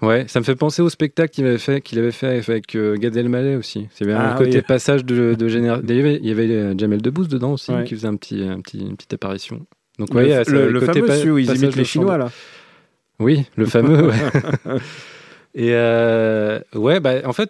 Ouais, 0.01 0.25
ça 0.27 0.39
me 0.39 0.43
fait 0.45 0.55
penser 0.55 0.81
au 0.81 0.89
spectacle 0.89 1.33
qu'il 1.33 1.45
avait 1.45 1.57
fait, 1.57 1.79
qu'il 1.81 1.99
avait 1.99 2.11
fait 2.11 2.27
avec 2.47 2.75
euh, 2.75 2.97
Gad 2.97 3.15
Elmaleh 3.15 3.55
aussi. 3.55 3.87
C'est 3.91 4.05
bien 4.05 4.17
Ah, 4.19 4.33
un 4.33 4.37
côté 4.37 4.61
passage 4.61 5.05
de, 5.05 5.35
de 5.35 5.47
génération. 5.47 5.85
Il 5.87 6.25
y 6.25 6.31
avait, 6.31 6.77
Jamel 6.77 7.01
Debbouze 7.01 7.29
dedans 7.29 7.53
aussi 7.53 7.71
Ouais. 7.71 7.85
qui 7.85 7.95
faisait 7.95 8.07
un 8.07 8.15
petit, 8.17 8.43
un 8.43 8.59
petit, 8.59 8.79
une 8.81 8.97
petite 8.97 9.13
apparition. 9.13 9.65
Donc 9.99 10.13
le, 10.13 10.15
ouais, 10.25 10.43
le- 10.47 10.71
le 10.71 10.79
côté 10.79 10.93
fameux 10.93 11.07
pa- 11.07 11.15
celui 11.17 11.31
où 11.31 11.37
ils 11.37 11.55
imitent 11.55 11.75
les 11.75 11.85
Chinois 11.85 12.17
là. 12.17 12.31
Oui, 13.19 13.45
le 13.55 13.65
fameux. 13.65 14.07
ouais. 14.09 14.15
Et 15.55 15.69
euh, 15.71 16.59
ouais, 16.73 16.99
bah 16.99 17.13
en 17.23 17.31
fait, 17.31 17.49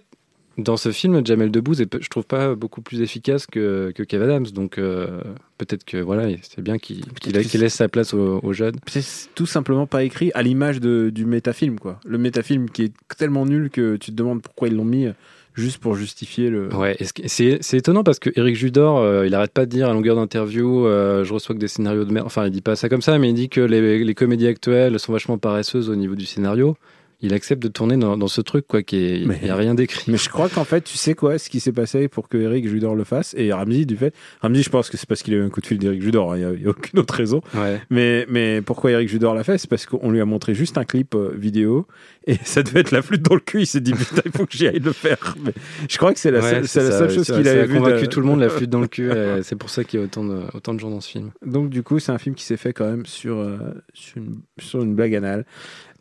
dans 0.60 0.78
ce 0.78 0.92
film, 0.92 1.26
Jamel 1.26 1.50
Debbouze 1.50 1.82
est, 1.82 2.02
je 2.02 2.08
trouve 2.08 2.24
pas 2.26 2.54
beaucoup 2.56 2.82
plus 2.82 3.02
efficace 3.02 3.48
que, 3.48 3.92
que 3.96 4.04
Kev 4.04 4.24
Adams. 4.24 4.46
Donc 4.54 4.78
euh, 4.78 5.22
peut-être 5.58 5.84
que 5.84 5.98
voilà, 5.98 6.28
c'est 6.44 6.62
bien 6.62 6.78
qu'il 6.78 7.04
qu'il 7.20 7.34
laisse 7.34 7.74
sa 7.74 7.90
place 7.90 8.14
aux, 8.14 8.40
aux 8.44 8.54
jeunes. 8.54 8.76
C'est 8.88 9.34
tout 9.34 9.48
simplement 9.48 9.88
pas 9.88 10.04
écrit 10.04 10.32
à 10.36 10.44
l'image 10.44 10.80
de- 10.80 11.10
du 11.10 11.26
métafilm 11.26 11.80
quoi. 11.80 12.00
Le 12.06 12.18
métafilm 12.20 12.70
qui 12.70 12.84
est 12.84 12.94
tellement 13.18 13.46
nul 13.48 13.70
que 13.72 13.96
tu 13.96 14.12
te 14.12 14.16
demandes 14.16 14.42
pourquoi 14.44 14.68
ils 14.68 14.76
l'ont 14.76 14.86
mis 14.86 15.08
juste 15.56 15.78
pour 15.80 15.96
justifier 15.96 16.50
le. 16.50 16.74
Ouais, 16.76 16.98
c'est 17.26 17.74
étonnant 17.74 18.04
parce 18.04 18.20
que 18.20 18.30
Eric 18.36 18.56
Judor, 18.56 19.00
euh, 19.00 19.26
il 19.26 19.34
arrête 19.34 19.52
pas 19.52 19.66
de 19.66 19.72
dire 19.72 19.90
à 19.90 19.94
longueur 19.94 20.16
d'interview, 20.16 20.86
euh, 20.86 21.24
je 21.24 21.34
reçois 21.34 21.56
que 21.56 21.60
des 21.60 21.68
scénarios 21.68 22.06
de 22.06 22.12
merde. 22.12 22.26
Enfin, 22.26 22.46
il 22.46 22.52
dit 22.52 22.62
pas 22.62 22.76
ça 22.76 22.90
comme 22.90 23.02
ça, 23.02 23.18
mais 23.18 23.30
il 23.30 23.34
dit 23.34 23.50
que 23.50 23.62
les, 23.62 24.04
les 24.04 24.16
comédies 24.16 24.48
actuelles 24.48 25.00
sont 25.00 25.14
vachement 25.14 25.38
paresseuses 25.38 25.90
au 25.90 25.96
niveau 25.96 26.16
du 26.16 26.26
scénario. 26.26 26.76
Il 27.22 27.34
accepte 27.34 27.64
de 27.64 27.68
tourner 27.70 27.98
dans, 27.98 28.18
dans 28.18 28.28
ce 28.28 28.42
truc, 28.42 28.68
quoi, 28.68 28.84
qui 28.84 28.98
est, 28.98 29.20
il 29.22 29.46
y 29.48 29.50
a 29.50 29.56
rien 29.56 29.74
d'écrit. 29.74 30.12
Mais 30.12 30.18
je 30.18 30.30
crois 30.30 30.50
qu'en 30.50 30.64
fait, 30.66 30.82
tu 30.82 30.98
sais 30.98 31.14
quoi, 31.16 31.38
ce 31.40 31.50
qui 31.50 31.60
s'est 31.60 31.72
passé 31.72 32.08
pour 32.08 32.28
que 32.30 32.38
Eric 32.38 32.68
Judor 32.68 32.94
le 32.96 33.04
fasse, 33.04 33.34
et 33.38 33.52
Ramsey 33.54 33.86
du 33.86 33.96
fait. 33.96 34.14
Ramsey, 34.42 34.62
je 34.64 34.70
pense 34.70 34.90
que 34.90 34.98
c'est 34.98 35.08
parce 35.08 35.24
qu'il 35.24 35.34
a 35.34 35.38
eu 35.38 35.44
un 35.44 35.50
coup 35.50 35.62
de 35.62 35.66
fil 35.66 35.78
d'Eric 35.78 36.02
Judor, 36.02 36.34
hein, 36.34 36.38
il 36.38 36.60
n'y 36.60 36.66
a, 36.66 36.70
aucune 36.70 37.00
autre 37.00 37.14
raison. 37.14 37.42
Ouais. 37.56 37.80
Mais, 37.90 38.26
mais 38.30 38.62
pourquoi 38.62 38.92
Eric 38.92 39.08
Judor 39.10 39.34
l'a 39.34 39.44
fait 39.44 39.58
C'est 39.58 39.70
parce 39.70 39.86
qu'on 39.86 40.12
lui 40.12 40.20
a 40.22 40.26
montré 40.26 40.54
juste 40.54 40.78
un 40.78 40.84
clip 40.84 41.16
euh, 41.16 41.34
vidéo, 41.38 41.88
et 42.28 42.36
ça 42.44 42.62
devait 42.64 42.82
être 42.82 42.92
la 42.92 43.02
flûte 43.02 43.22
dans 43.22 43.36
le 43.36 43.42
cul. 43.42 43.62
Il 43.62 43.68
s'est 43.68 43.82
dit, 43.82 43.94
putain, 43.94 44.22
il 44.26 44.32
faut 44.32 44.46
que 44.46 44.54
j'y 44.56 44.68
aille 44.68 44.80
le 44.80 44.92
faire. 44.92 45.36
Mais 45.44 45.54
je 45.90 45.98
crois 45.98 46.14
que 46.14 46.20
c'est 46.20 46.32
la, 46.32 46.42
Ouais, 46.42 46.50
seule- 46.52 46.68
c'est 46.68 47.00
la 47.00 47.10
chose 47.10 47.26
ça- 47.26 47.36
qu'il 47.38 47.48
avait 47.48 47.62
a 47.62 47.66
vu. 47.66 47.78
convaincu 47.78 48.04
de- 48.06 48.10
tout 48.10 48.20
le 48.20 48.28
monde 48.28 48.40
la 48.42 48.50
flûte 48.50 48.70
dans 48.70 48.82
le 48.82 48.88
cul. 48.90 49.10
et 49.12 49.42
c'est 49.42 49.56
pour 49.56 49.70
ça 49.70 49.84
qu'il 49.84 50.00
y 50.00 50.04
a 50.04 50.06
autant 50.06 50.24
de, 50.26 50.42
autant 50.54 50.74
de 50.74 50.80
gens 50.80 50.90
dans 50.92 51.02
ce 51.02 51.10
film. 51.10 51.32
Donc 51.46 51.70
du 51.70 51.82
coup, 51.82 52.00
c'est 52.00 52.12
un 52.12 52.18
film 52.18 52.36
qui 52.36 52.44
s'est 52.44 52.58
fait 52.58 52.74
quand 52.74 52.90
même 52.90 53.06
sur, 53.06 53.38
euh, 53.38 53.58
sur, 53.94 54.18
une, 54.18 54.40
sur 54.60 54.82
une 54.84 54.96
blague 54.96 55.16
anale. 55.16 55.46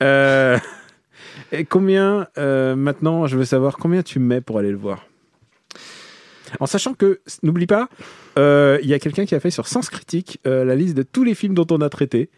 Euh, 0.02 0.58
et 1.52 1.64
combien, 1.64 2.26
euh, 2.38 2.74
maintenant, 2.76 3.26
je 3.26 3.36
veux 3.36 3.44
savoir 3.44 3.76
combien 3.76 4.02
tu 4.02 4.18
mets 4.18 4.40
pour 4.40 4.58
aller 4.58 4.70
le 4.70 4.76
voir? 4.76 5.06
En 6.60 6.66
sachant 6.66 6.94
que, 6.94 7.20
n'oublie 7.42 7.66
pas, 7.66 7.88
euh, 8.38 8.78
il 8.82 8.88
y 8.88 8.94
a 8.94 8.98
quelqu'un 8.98 9.24
qui 9.24 9.34
a 9.34 9.40
fait 9.40 9.50
sur 9.50 9.66
Sens 9.66 9.88
Critique 9.90 10.38
euh, 10.46 10.64
la 10.64 10.76
liste 10.76 10.96
de 10.96 11.02
tous 11.02 11.24
les 11.24 11.34
films 11.34 11.54
dont 11.54 11.66
on 11.70 11.80
a 11.80 11.88
traité. 11.88 12.28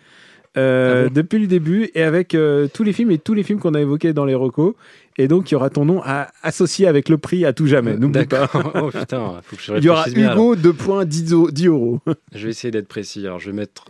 euh, 0.57 1.05
Ah 1.05 1.09
bon? 1.09 1.15
depuis 1.15 1.39
le 1.39 1.47
début 1.47 1.91
et 1.95 2.03
avec 2.03 2.35
tous 2.73 2.83
les 2.83 2.93
films 2.95 3.11
et 3.11 3.19
tous 3.19 3.35
les 3.35 3.43
films 3.43 3.59
qu'on 3.59 3.75
a 3.75 3.81
évoqués 3.81 4.15
dans 4.15 4.25
les 4.25 4.35
recos 4.35 4.75
et 5.19 5.29
donc 5.29 5.51
il 5.51 5.55
y 5.55 5.55
aura 5.55 5.69
ton 5.69 5.85
nom 5.85 6.01
à, 6.03 6.29
associé 6.43 6.87
avec 6.87 7.11
le 7.11 7.19
prix 7.19 7.45
à 7.45 7.53
tout 7.53 7.67
jamais 7.67 7.95
n'oublie 7.97 8.25
pas 8.25 8.49
oh 8.75 8.91
putain, 8.91 9.41
faut 9.43 9.57
que 9.57 9.63
je 9.63 9.73
il 9.77 9.85
y 9.85 9.89
aura. 9.91 10.07
Hugo 10.09 10.57
2 10.57 10.73
points 10.73 11.05
10, 11.05 11.35
o- 11.35 11.51
10 11.51 11.67
euros 11.67 12.01
Je 12.35 12.45
vais 12.45 12.51
essayer 12.51 12.71
d'être 12.71 12.89
précis. 12.89 13.27
Alors, 13.27 13.39
je 13.39 13.51
vais 13.51 13.57
mettre 13.57 13.85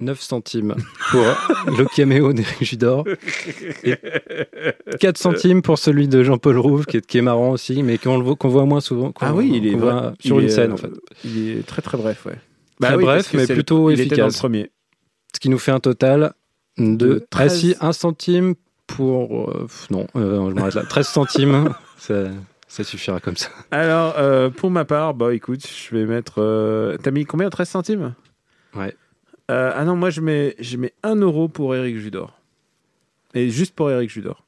9 0.00 0.20
centimes 0.20 0.74
pour 1.10 1.22
le 1.66 1.84
caméo 1.94 2.32
d'Eric 2.32 2.64
Judor 2.64 3.04
et 3.84 3.94
4 5.00 5.18
centimes 5.18 5.62
pour 5.62 5.78
celui 5.78 6.08
de 6.08 6.22
Jean-Paul 6.22 6.58
Rouve, 6.58 6.86
qui 6.86 6.98
est, 6.98 7.06
qui 7.06 7.18
est 7.18 7.22
marrant 7.22 7.50
aussi, 7.50 7.82
mais 7.82 7.98
qu'on 7.98 8.20
voit- 8.22 8.36
qu'on 8.36 8.48
voit 8.48 8.64
moins 8.64 8.80
souvent. 8.80 9.12
qu'on- 9.12 9.26
Ah 9.26 9.34
oui, 9.34 9.50
il 9.54 9.66
est 9.66 9.78
sur 10.20 10.38
une 10.40 10.48
scène, 10.48 10.70
euh, 10.70 10.74
en 10.74 10.76
fait. 10.78 10.90
Il 11.24 11.58
est 11.58 11.66
très 11.66 11.82
très 11.82 11.98
bref, 11.98 12.24
ouais. 12.26 12.36
Très 12.80 12.94
oui, 12.96 13.04
bref, 13.04 13.30
mais 13.34 13.46
c'est 13.46 13.52
le- 13.54 13.58
plutôt 13.58 13.90
il 13.90 14.00
était 14.00 14.16
dans 14.16 14.24
le 14.24 14.28
efficace. 14.28 14.38
premier. 14.38 14.70
Ce 15.34 15.40
qui 15.40 15.48
nous 15.48 15.58
fait 15.58 15.72
un 15.72 15.80
total 15.80 16.32
de. 16.78 16.94
De 16.96 17.20
Ah 17.24 17.26
13. 17.30 17.58
si, 17.60 17.74
1 17.80 17.92
centime 17.92 18.54
pour. 18.86 19.50
euh, 19.50 19.62
pff, 19.62 19.90
non, 19.90 20.06
euh, 20.16 20.50
je 20.50 20.54
m'arrête 20.54 20.74
là. 20.74 20.82
13 20.84 21.06
centimes, 21.08 21.70
ça, 21.98 22.24
ça 22.68 22.84
suffira 22.84 23.18
comme 23.20 23.36
ça. 23.36 23.48
Alors, 23.70 24.14
euh, 24.18 24.50
pour 24.50 24.70
ma 24.70 24.84
part, 24.84 25.14
bah 25.14 25.34
écoute, 25.34 25.60
je 25.66 25.96
vais 25.96 26.04
mettre. 26.06 26.34
euh, 26.38 26.96
T'as 27.02 27.10
mis 27.10 27.24
combien 27.24 27.48
13 27.50 27.68
centimes? 27.68 28.14
Ouais. 28.74 28.94
Euh, 29.50 29.72
ah 29.74 29.84
non, 29.84 29.96
moi 29.96 30.10
je 30.10 30.20
mets, 30.20 30.54
je 30.58 30.76
mets 30.76 30.92
1 31.02 31.16
euro 31.16 31.48
pour 31.48 31.74
Eric 31.74 31.98
Judor. 31.98 32.40
Et 33.34 33.50
juste 33.50 33.74
pour 33.74 33.90
Eric 33.90 34.10
Judor. 34.10 34.44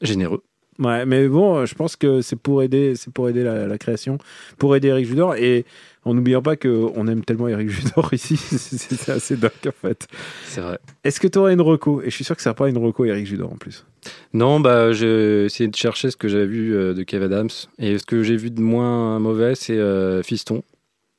Généreux. 0.00 0.42
Ouais, 0.78 1.06
mais 1.06 1.26
bon, 1.26 1.66
je 1.66 1.74
pense 1.74 1.96
que 1.96 2.20
c'est 2.20 2.36
pour 2.36 2.62
aider, 2.62 2.94
c'est 2.94 3.12
pour 3.12 3.28
aider 3.28 3.42
la, 3.42 3.66
la 3.66 3.78
création, 3.78 4.18
pour 4.58 4.76
aider 4.76 4.88
Eric 4.88 5.06
Judor. 5.06 5.34
Et 5.34 5.64
en 6.08 6.14
n'oubliant 6.14 6.40
pas 6.40 6.56
qu'on 6.56 7.06
aime 7.06 7.24
tellement 7.24 7.48
Eric 7.48 7.68
Judor 7.68 8.08
ici, 8.14 8.36
c'est 8.36 9.10
assez 9.10 9.36
dingue 9.36 9.50
en 9.66 9.72
fait. 9.72 10.06
C'est 10.46 10.60
vrai. 10.60 10.78
Est-ce 11.04 11.20
que 11.20 11.28
tu 11.28 11.38
aurais 11.38 11.52
une 11.52 11.60
reco? 11.60 12.00
Et 12.02 12.06
je 12.06 12.14
suis 12.14 12.24
sûr 12.24 12.36
que 12.36 12.42
ça 12.42 12.54
pas 12.54 12.68
une 12.68 12.78
reco 12.78 13.04
Eric 13.04 13.26
Judor 13.26 13.52
en 13.52 13.56
plus. 13.56 13.84
Non, 14.32 14.60
bah, 14.60 14.92
j'ai 14.92 15.44
essayé 15.44 15.68
de 15.68 15.76
chercher 15.76 16.10
ce 16.10 16.16
que 16.16 16.28
j'avais 16.28 16.46
vu 16.46 16.74
euh, 16.74 16.94
de 16.94 17.02
Kev 17.02 17.24
Adams. 17.24 17.50
Et 17.78 17.98
ce 17.98 18.04
que 18.04 18.22
j'ai 18.22 18.36
vu 18.36 18.50
de 18.50 18.60
moins 18.60 19.18
mauvais, 19.18 19.54
c'est 19.54 19.76
euh, 19.76 20.22
Fiston. 20.22 20.62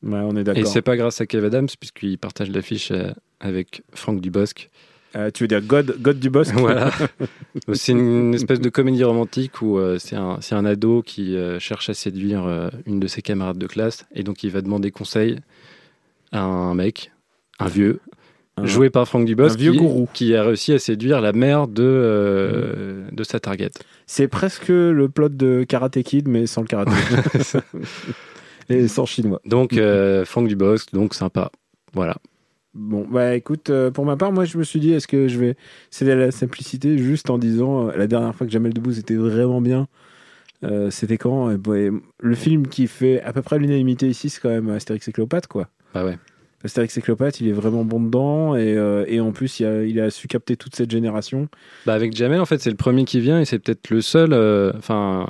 Ouais, 0.04 0.20
on 0.24 0.36
est 0.38 0.42
Et 0.42 0.44
d'accord. 0.44 0.68
c'est 0.68 0.82
pas 0.82 0.96
grâce 0.98 1.20
à 1.22 1.26
Kev 1.26 1.46
Adams, 1.46 1.68
puisqu'il 1.80 2.18
partage 2.18 2.50
l'affiche 2.52 2.92
euh, 2.92 3.12
avec 3.40 3.82
Franck 3.94 4.22
Dubosc. 4.22 4.70
Euh, 5.16 5.32
tu 5.34 5.44
veux 5.44 5.48
dire 5.48 5.62
God, 5.62 5.96
God 6.00 6.20
du 6.20 6.30
Bosque 6.30 6.54
Voilà. 6.58 6.92
c'est 7.74 7.94
une 7.94 8.34
espèce 8.36 8.60
de 8.62 8.70
comédie 8.70 9.04
romantique 9.04 9.62
où 9.64 9.80
euh, 9.80 9.98
c'est 10.00 10.16
un, 10.16 10.38
un 10.52 10.66
ado 10.66 11.02
qui 11.02 11.36
euh, 11.36 11.58
cherche 11.60 11.90
à 11.90 11.94
séduire 11.96 12.70
une 12.86 13.00
de 13.00 13.08
ses 13.08 13.22
camarades 13.24 13.58
de 13.58 13.68
classe. 13.68 14.06
Et 14.14 14.24
donc, 14.24 14.44
il 14.44 14.52
va 14.52 14.62
demander 14.62 14.92
conseil 14.92 15.40
à 16.32 16.42
un 16.42 16.76
mec, 16.76 17.12
un 17.58 17.68
vieux, 17.68 18.00
Un- 18.56 18.66
joué 18.68 18.92
par 18.92 19.08
Franck 19.08 19.26
Dubosc, 19.26 19.56
un 19.56 19.58
vieux 19.58 19.72
qui, 19.72 19.78
gourou. 19.80 20.08
qui 20.14 20.36
a 20.36 20.44
réussi 20.44 20.74
à 20.74 20.80
séduire 20.80 21.22
la 21.22 21.34
mère 21.34 21.68
de, 21.68 21.82
euh, 21.84 23.08
de 23.12 23.24
sa 23.24 23.40
target. 23.40 23.72
C'est 24.06 24.28
presque 24.28 24.68
le 24.70 25.08
plot 25.10 25.30
de 25.30 25.66
Karate 25.68 26.04
Kid, 26.04 26.28
mais 26.28 26.46
sans 26.46 26.62
le 26.62 26.68
karaté. 26.68 26.92
Et 28.70 28.88
sans 28.88 29.06
chinois. 29.06 29.42
Donc, 29.46 29.74
euh, 29.78 30.26
Franck 30.26 30.48
Dubosc, 30.48 30.94
donc 30.94 31.14
sympa. 31.14 31.52
Voilà. 31.94 32.18
Bon, 32.76 33.06
bah 33.10 33.36
écoute, 33.36 33.72
euh, 33.72 33.90
pour 33.90 34.06
ma 34.06 34.16
part, 34.16 34.32
moi 34.32 34.46
je 34.46 34.58
me 34.58 34.64
suis 34.64 34.80
dit, 34.80 34.94
est-ce 34.94 35.08
que 35.08 35.28
je 35.28 35.40
vais 35.40 35.56
céder 35.90 36.12
à 36.12 36.16
la 36.16 36.32
simplicité 36.32 36.98
juste 37.00 37.30
en 37.32 37.40
disant, 37.40 37.90
euh, 37.90 37.98
la 37.98 38.06
dernière 38.06 38.36
fois 38.36 38.46
que 38.46 38.54
Jamel 38.54 38.74
Debbouze 38.74 39.00
était 39.00 39.16
vraiment 39.16 39.60
bien, 39.60 39.88
euh, 40.64 40.92
c'était 40.92 41.18
quand 41.18 41.50
Et 41.52 41.58
bah, 41.58 41.78
et 41.78 41.90
Le 42.20 42.36
film 42.36 42.68
qui 42.68 42.86
fait 42.88 43.22
à 43.22 43.34
peu 43.34 43.42
près 43.42 43.58
l'unanimité 43.58 44.08
ici, 44.08 44.30
c'est 44.30 44.40
quand 44.40 44.50
même 44.50 44.70
Astérix 44.70 45.08
et 45.08 45.12
Cléopâtre, 45.12 45.48
quoi. 45.48 45.68
Bah 45.96 46.06
ouais. 46.06 46.18
Astérix 46.64 46.96
et 46.98 47.02
Cléopâtre, 47.02 47.42
il 47.42 47.48
est 47.48 47.54
vraiment 47.54 47.84
bon 47.86 48.02
dedans, 48.02 48.56
et, 48.56 48.76
euh, 48.78 49.04
et 49.08 49.20
en 49.20 49.32
plus, 49.32 49.62
il 49.62 49.66
a, 49.66 49.84
il 49.84 50.00
a 50.00 50.10
su 50.12 50.28
capter 50.28 50.56
toute 50.58 50.76
cette 50.76 50.92
génération. 50.92 51.48
Bah 51.88 51.94
avec 51.94 52.14
Jamel, 52.16 52.40
en 52.40 52.46
fait, 52.46 52.60
c'est 52.62 52.70
le 52.70 52.76
premier 52.76 53.04
qui 53.06 53.20
vient 53.20 53.40
et 53.42 53.46
c'est 53.46 53.58
peut-être 53.60 53.90
le 53.90 54.02
seul. 54.02 54.32
euh, 54.34 54.72
Enfin, 54.78 55.26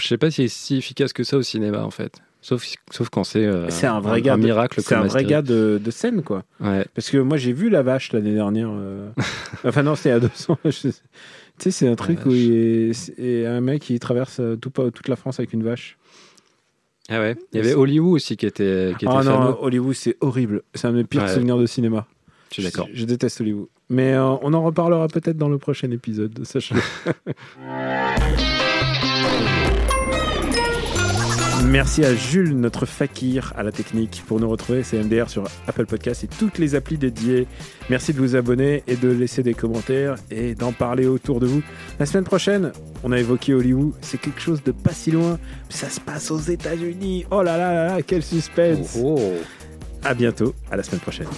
je 0.00 0.06
sais 0.06 0.18
pas 0.18 0.30
s'il 0.30 0.44
est 0.44 0.48
si 0.48 0.76
efficace 0.76 1.12
que 1.12 1.24
ça 1.24 1.36
au 1.36 1.42
cinéma, 1.42 1.82
en 1.84 1.90
fait. 1.90 2.20
Sauf, 2.42 2.64
sauf 2.90 3.08
quand 3.10 3.24
c'est 3.24 3.44
euh, 3.44 3.68
c'est 3.68 3.86
un 3.86 4.00
vrai 4.00 4.22
gars, 4.22 4.36
de- 4.36 4.42
miracle 4.42 4.80
c'est 4.82 4.94
un 4.94 5.02
vrai 5.02 5.24
gars 5.24 5.42
de, 5.42 5.78
de 5.82 5.90
scène, 5.90 6.22
quoi. 6.22 6.44
Ouais. 6.60 6.86
Parce 6.94 7.10
que 7.10 7.18
moi, 7.18 7.36
j'ai 7.36 7.52
vu 7.52 7.68
La 7.68 7.82
Vache 7.82 8.12
l'année 8.12 8.32
dernière. 8.32 8.70
euh, 8.72 9.10
enfin, 9.64 9.82
non, 9.82 9.94
c'était 9.94 10.12
à 10.12 10.20
200. 10.20 10.58
Je 10.64 10.70
sais- 10.70 10.90
Tu 10.90 10.98
sais, 11.64 11.70
c'est 11.70 11.88
un 11.88 11.96
truc 11.96 12.24
où 12.24 12.30
il 12.30 12.52
est... 12.52 12.92
c'est 12.94 13.44
un 13.46 13.60
mec 13.60 13.82
qui 13.82 13.98
traverse 14.00 14.38
euh, 14.40 14.56
tout, 14.56 14.70
toute 14.70 15.08
la 15.08 15.16
France 15.16 15.38
avec 15.38 15.52
une 15.52 15.62
vache. 15.62 15.98
Ah 17.10 17.18
ouais. 17.20 17.36
Il 17.52 17.56
y 17.56 17.60
avait 17.60 17.74
Hollywood 17.74 18.14
aussi 18.14 18.36
qui 18.38 18.46
était, 18.46 18.94
qui 18.98 19.04
était 19.04 19.14
Ah 19.14 19.22
non. 19.24 19.58
Hollywood, 19.62 19.94
c'est 19.94 20.16
horrible. 20.20 20.62
C'est 20.74 20.86
un 20.86 20.92
de 20.92 20.96
mes 20.98 21.04
pires 21.04 21.22
Ouais. 21.24 21.28
souvenirs 21.28 21.58
de 21.58 21.66
cinéma. 21.66 22.06
Je 22.50 22.54
suis 22.54 22.62
d'accord. 22.62 22.88
Je, 22.94 23.00
je 23.00 23.04
déteste 23.04 23.40
Hollywood. 23.42 23.66
Mais 23.90 24.14
euh, 24.14 24.24
on 24.42 24.54
en 24.54 24.62
reparlera 24.62 25.08
peut-être 25.08 25.36
dans 25.36 25.48
le 25.50 25.58
prochain 25.58 25.90
épisode, 25.90 26.42
sachez-le. 26.44 26.80
Merci 31.70 32.04
à 32.04 32.16
Jules, 32.16 32.56
notre 32.56 32.84
fakir 32.84 33.52
à 33.56 33.62
la 33.62 33.70
technique. 33.70 34.24
Pour 34.26 34.40
nous 34.40 34.48
retrouver, 34.48 34.82
c'est 34.82 35.00
MDR 35.00 35.30
sur 35.30 35.44
Apple 35.68 35.86
Podcast 35.86 36.24
et 36.24 36.26
toutes 36.26 36.58
les 36.58 36.74
applis 36.74 36.98
dédiées. 36.98 37.46
Merci 37.88 38.12
de 38.12 38.18
vous 38.18 38.34
abonner 38.34 38.82
et 38.88 38.96
de 38.96 39.08
laisser 39.08 39.44
des 39.44 39.54
commentaires 39.54 40.16
et 40.32 40.56
d'en 40.56 40.72
parler 40.72 41.06
autour 41.06 41.38
de 41.38 41.46
vous. 41.46 41.62
La 42.00 42.06
semaine 42.06 42.24
prochaine, 42.24 42.72
on 43.04 43.12
a 43.12 43.20
évoqué 43.20 43.54
Hollywood. 43.54 43.92
C'est 44.00 44.20
quelque 44.20 44.40
chose 44.40 44.64
de 44.64 44.72
pas 44.72 44.92
si 44.92 45.12
loin. 45.12 45.38
Ça 45.68 45.88
se 45.88 46.00
passe 46.00 46.32
aux 46.32 46.40
États-Unis. 46.40 47.24
Oh 47.30 47.40
là 47.40 47.56
là 47.56 47.72
là 47.72 47.86
là, 47.86 48.02
quel 48.02 48.24
suspense. 48.24 48.98
Oh. 49.00 49.20
À 50.02 50.14
bientôt, 50.14 50.56
à 50.72 50.76
la 50.76 50.82
semaine 50.82 51.00
prochaine. 51.00 51.28